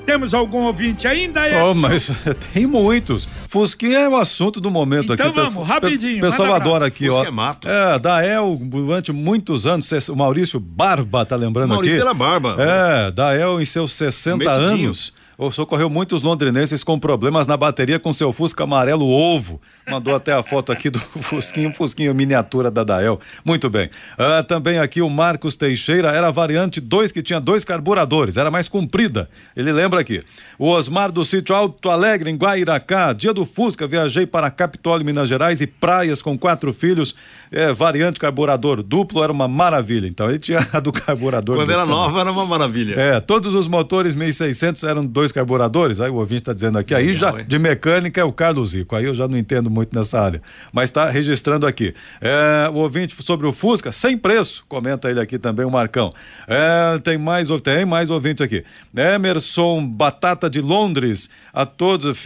Temos 0.05 0.35
algum 0.35 0.65
ouvinte 0.65 1.07
ainda? 1.07 1.47
Edson? 1.49 1.71
Oh, 1.71 1.75
mas 1.75 2.11
tem 2.53 2.67
muitos. 2.67 3.29
Fusquinha 3.49 3.99
é 3.99 4.09
o 4.09 4.17
assunto 4.17 4.61
do 4.61 4.71
momento 4.71 5.13
então 5.13 5.29
aqui. 5.29 5.39
Então 5.41 5.51
vamos, 5.53 5.69
rapidinho. 5.69 6.19
O 6.19 6.21
pessoal 6.21 6.53
adora 6.55 6.87
aqui, 6.87 7.07
Fusca 7.07 7.23
ó. 7.23 7.25
É, 7.27 7.31
mato. 7.31 7.69
é, 7.69 7.99
Dael, 7.99 8.59
durante 8.61 9.13
muitos 9.13 9.67
anos, 9.67 9.91
o 10.09 10.17
Maurício 10.17 10.59
Barba 10.59 11.25
tá 11.25 11.37
lembrando 11.37 11.69
Maurício 11.69 11.99
aqui. 11.99 12.15
Maurício 12.15 12.43
Barba. 12.43 12.63
É, 12.63 13.11
Dael 13.13 13.61
em 13.61 13.65
seus 13.65 13.93
60 13.93 14.51
anos 14.51 15.13
socorreu 15.51 15.89
muitos 15.89 16.23
londrinenses 16.23 16.85
com 16.85 16.99
problemas 16.99 17.47
na 17.47 17.57
bateria 17.57 17.99
com 17.99 18.13
seu 18.13 18.33
Fusca 18.33 18.65
amarelo 18.65 19.07
ovo. 19.07 19.61
Mandou 19.89 20.15
até 20.15 20.33
a 20.33 20.43
foto 20.43 20.71
aqui 20.71 20.91
do 20.91 20.99
Fusquinho, 21.21 21.73
Fusquinho 21.73 22.15
miniatura 22.15 22.71
da 22.71 22.85
Dael. 22.85 23.21
Muito 23.45 23.69
bem. 23.69 23.91
Ah, 24.17 24.43
também 24.43 24.79
aqui 24.79 25.01
o 25.01 25.11
Marcos 25.11 25.57
Teixeira 25.57 26.09
era 26.09 26.29
a 26.29 26.31
variante 26.31 26.81
2 26.81 27.13
que 27.13 27.23
tinha 27.23 27.41
dois 27.41 27.65
carburadores, 27.65 28.37
era 28.37 28.51
mais 28.51 28.69
comprida. 28.69 29.29
Ele 29.57 29.73
lembra 29.73 30.01
aqui. 30.01 30.23
O 30.59 30.69
Osmar 30.69 31.11
do 31.11 31.25
sítio 31.25 31.55
Alto 31.55 31.91
Alegre, 31.91 32.31
em 32.31 32.37
Guairacá, 32.37 33.13
dia 33.13 33.33
do 33.33 33.45
Fusca, 33.45 33.87
viajei 33.87 34.27
para 34.27 34.51
Capitólio, 34.51 35.05
Minas 35.05 35.29
Gerais 35.29 35.61
e 35.61 35.67
praias 35.67 36.23
com 36.23 36.39
quatro 36.39 36.73
filhos. 36.73 37.15
É, 37.53 37.71
variante 37.73 38.19
carburador 38.19 38.83
duplo 38.83 39.23
era 39.23 39.31
uma 39.31 39.47
maravilha. 39.47 40.07
Então 40.07 40.29
ele 40.29 40.39
tinha 40.39 40.67
a 40.73 40.81
do 40.81 40.91
carburador. 40.91 41.57
Quando 41.57 41.71
era 41.71 41.85
nova 41.85 42.21
era 42.21 42.33
uma 42.33 42.47
maravilha. 42.47 42.95
É, 42.95 43.21
todos 43.21 43.55
os 43.55 43.69
motores 43.69 44.15
1600 44.15 44.83
eram 44.85 45.05
dois 45.05 45.31
carburadores. 45.31 46.01
Aí 46.01 46.11
o 46.11 46.15
ouvinte 46.15 46.43
está 46.43 46.55
dizendo 46.55 46.79
aqui. 46.79 46.95
Aí 46.95 47.09
Legal, 47.09 47.33
já 47.35 47.41
hein? 47.41 47.45
de 47.47 47.59
mecânica 47.59 48.21
é 48.21 48.25
o 48.25 48.33
Carlos 48.33 48.71
Zico. 48.71 48.97
Aí 48.97 49.05
eu 49.05 49.15
já 49.15 49.29
não 49.29 49.37
entendo 49.37 49.69
muito 49.69 49.95
nessa 49.95 50.19
área. 50.21 50.41
Mas 50.73 50.89
está 50.89 51.11
registrando 51.11 51.67
aqui. 51.67 51.95
É, 52.21 52.71
o 52.71 52.77
ouvinte 52.77 53.15
sobre 53.23 53.47
o 53.47 53.53
Fusca, 53.53 53.93
sem 53.93 54.17
preço. 54.17 54.65
Comenta 54.69 55.11
ele 55.11 55.21
aqui 55.21 55.39
também, 55.39 55.67
o 55.67 55.71
Marcão. 55.71 56.13
É, 56.49 56.99
tem 57.01 57.19
mais, 57.19 57.49
tem 57.63 57.85
mais 57.85 58.09
ouvintes 58.09 58.41
aqui. 58.41 58.65
Emerson 58.97 59.87
Batata 59.87 60.49
de 60.49 60.61
Londres. 60.61 61.29
A 61.53 61.67
todos. 61.67 62.23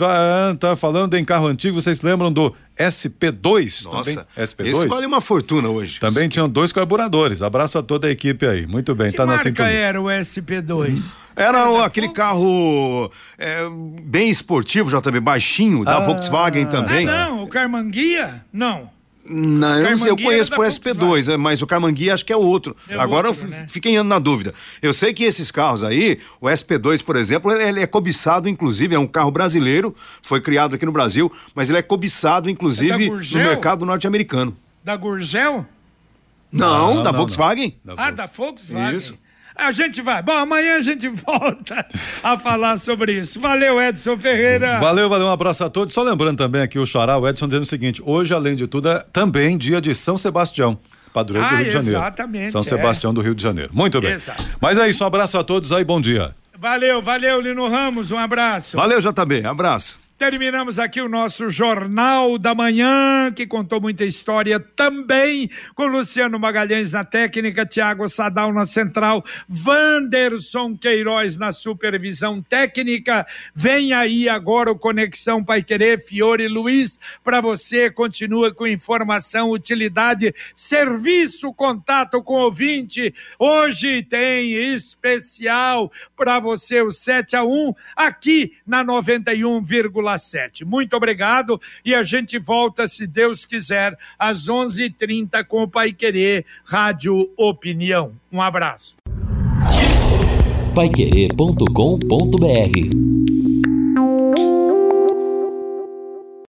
Tá 0.60 0.76
falando 0.76 1.14
em 1.14 1.24
carro 1.24 1.48
antigo. 1.48 1.80
Vocês 1.80 2.00
lembram 2.00 2.32
do 2.32 2.54
SP2 2.78 3.84
Nossa, 3.90 4.26
também. 4.34 4.46
SP2. 4.46 4.66
Esse 4.66 4.86
vale 4.86 5.06
uma 5.06 5.20
fortuna 5.20 5.68
hoje. 5.68 5.98
Também 5.98 6.28
tinham 6.28 6.48
dois 6.48 6.72
carburadores. 6.72 7.42
Abraço 7.42 7.78
a 7.78 7.82
toda 7.82 8.06
a 8.06 8.10
equipe 8.10 8.46
aí. 8.46 8.66
Muito 8.66 8.94
bem, 8.94 9.10
que 9.10 9.16
tá 9.16 9.24
marca 9.26 9.44
na 9.44 9.50
sintonia. 9.50 9.72
era 9.72 10.00
o 10.00 10.04
SP2? 10.06 11.12
Era 11.34 11.70
o, 11.70 11.82
aquele 11.82 12.08
carro 12.10 13.10
é, 13.38 13.62
bem 14.02 14.30
esportivo, 14.30 14.90
já 14.90 15.00
também 15.00 15.20
baixinho, 15.20 15.84
da 15.84 15.96
Ah. 15.98 16.00
Volkswagen 16.00 16.66
também. 16.66 17.06
Ah, 17.08 17.26
não, 17.28 17.42
o 17.42 17.48
Carmanguia? 17.48 18.42
Não. 18.52 18.90
Não, 19.28 19.78
eu, 19.78 19.90
não 19.90 19.96
sei, 19.96 20.10
eu 20.10 20.16
conheço 20.16 20.50
por 20.50 20.64
da 20.64 20.70
SP2, 20.70 21.32
é, 21.32 21.36
mas 21.36 21.60
o 21.60 21.66
Carmanguia 21.66 22.14
acho 22.14 22.24
que 22.24 22.32
é 22.32 22.36
outro. 22.36 22.76
É 22.88 22.94
Agora 22.96 23.28
outro, 23.28 23.44
eu 23.44 23.50
né? 23.50 23.66
fiquei 23.68 24.00
na 24.02 24.18
dúvida. 24.18 24.54
Eu 24.80 24.92
sei 24.92 25.12
que 25.12 25.24
esses 25.24 25.50
carros 25.50 25.82
aí, 25.82 26.18
o 26.40 26.46
SP2, 26.46 27.02
por 27.02 27.16
exemplo, 27.16 27.50
ele 27.52 27.80
é 27.80 27.86
cobiçado, 27.86 28.48
inclusive, 28.48 28.94
é 28.94 28.98
um 28.98 29.06
carro 29.06 29.30
brasileiro, 29.30 29.94
foi 30.22 30.40
criado 30.40 30.76
aqui 30.76 30.86
no 30.86 30.92
Brasil, 30.92 31.30
mas 31.54 31.68
ele 31.68 31.78
é 31.78 31.82
cobiçado, 31.82 32.48
É 32.48 32.52
inclusive, 32.52 33.08
da 33.10 33.16
no 33.16 33.44
mercado 33.44 33.84
norte-americano. 33.84 34.56
Da 34.84 34.96
Gurgel? 34.96 35.66
Não, 36.52 36.94
Não, 36.94 37.02
da 37.02 37.10
não, 37.10 37.18
Volkswagen. 37.18 37.76
Da 37.84 37.94
Ah, 37.96 38.10
da 38.10 38.26
Volkswagen. 38.26 38.96
Isso. 38.96 39.18
A 39.56 39.72
gente 39.72 40.02
vai. 40.02 40.22
Bom, 40.22 40.32
amanhã 40.36 40.76
a 40.76 40.80
gente 40.80 41.08
volta 41.08 41.86
a 42.22 42.38
falar 42.38 42.76
sobre 42.76 43.12
isso. 43.14 43.40
Valeu, 43.40 43.80
Edson 43.80 44.18
Ferreira. 44.18 44.78
Valeu, 44.78 45.08
valeu, 45.08 45.26
um 45.26 45.30
abraço 45.32 45.64
a 45.64 45.70
todos. 45.70 45.94
Só 45.94 46.02
lembrando 46.02 46.36
também 46.38 46.60
aqui 46.62 46.78
o 46.78 46.84
Xará, 46.86 47.16
o 47.18 47.26
Edson 47.28 47.46
dizendo 47.46 47.62
o 47.62 47.66
seguinte: 47.66 48.02
hoje, 48.04 48.34
além 48.34 48.54
de 48.54 48.66
tudo, 48.66 48.88
é 48.88 49.04
também 49.12 49.56
dia 49.56 49.80
de 49.80 49.94
São 49.94 50.16
Sebastião. 50.18 50.78
Padroeiro 51.12 51.48
do 51.48 51.54
Ah, 51.54 51.58
Rio 51.58 51.66
de 51.68 51.72
Janeiro. 51.72 51.98
exatamente, 51.98 52.52
São 52.52 52.60
é. 52.60 52.64
Sebastião 52.64 53.14
do 53.14 53.22
Rio 53.22 53.34
de 53.34 53.42
Janeiro. 53.42 53.70
Muito 53.72 53.98
bem. 54.02 54.12
Exato. 54.12 54.44
Mas 54.60 54.76
é 54.76 54.86
isso, 54.88 55.02
um 55.02 55.06
abraço 55.06 55.38
a 55.38 55.42
todos 55.42 55.72
aí, 55.72 55.82
bom 55.82 55.98
dia. 55.98 56.34
Valeu, 56.58 57.00
valeu, 57.00 57.40
Lino 57.40 57.66
Ramos. 57.68 58.10
Um 58.10 58.18
abraço. 58.18 58.76
Valeu, 58.76 58.98
JB. 59.00 59.44
Abraço. 59.46 59.98
Terminamos 60.18 60.78
aqui 60.78 60.98
o 60.98 61.10
nosso 61.10 61.50
Jornal 61.50 62.38
da 62.38 62.54
Manhã, 62.54 63.30
que 63.30 63.46
contou 63.46 63.82
muita 63.82 64.02
história 64.02 64.58
também, 64.58 65.50
com 65.74 65.84
Luciano 65.84 66.38
Magalhães 66.38 66.94
na 66.94 67.04
técnica, 67.04 67.66
Tiago 67.66 68.08
Sadal 68.08 68.50
na 68.50 68.64
central, 68.64 69.22
Wanderson 69.66 70.74
Queiroz 70.74 71.36
na 71.36 71.52
supervisão 71.52 72.40
técnica. 72.40 73.26
Vem 73.54 73.92
aí 73.92 74.26
agora 74.26 74.70
o 74.70 74.78
Conexão 74.78 75.44
Pai 75.44 75.62
Querer, 75.62 76.00
Fiore 76.00 76.48
Luiz, 76.48 76.98
para 77.22 77.42
você. 77.42 77.90
Continua 77.90 78.54
com 78.54 78.66
informação, 78.66 79.50
utilidade, 79.50 80.34
serviço, 80.54 81.52
contato 81.52 82.22
com 82.22 82.36
ouvinte. 82.36 83.14
Hoje 83.38 84.02
tem 84.02 84.54
especial 84.72 85.92
para 86.16 86.40
você, 86.40 86.80
o 86.80 86.90
7 86.90 87.36
a 87.36 87.44
1 87.44 87.74
aqui 87.94 88.54
na 88.66 88.82
91,7. 90.06 90.64
Muito 90.64 90.96
obrigado 90.96 91.60
e 91.84 91.94
a 91.94 92.02
gente 92.02 92.38
volta, 92.38 92.86
se 92.86 93.06
Deus 93.06 93.44
quiser, 93.44 93.96
às 94.18 94.48
11h30 94.48 95.44
com 95.44 95.62
o 95.62 95.68
Pai 95.68 95.92
Querer 95.92 96.44
Rádio 96.64 97.30
Opinião. 97.36 98.12
Um 98.32 98.40
abraço. 98.40 98.96
Paiquerê.com.br 100.74 103.25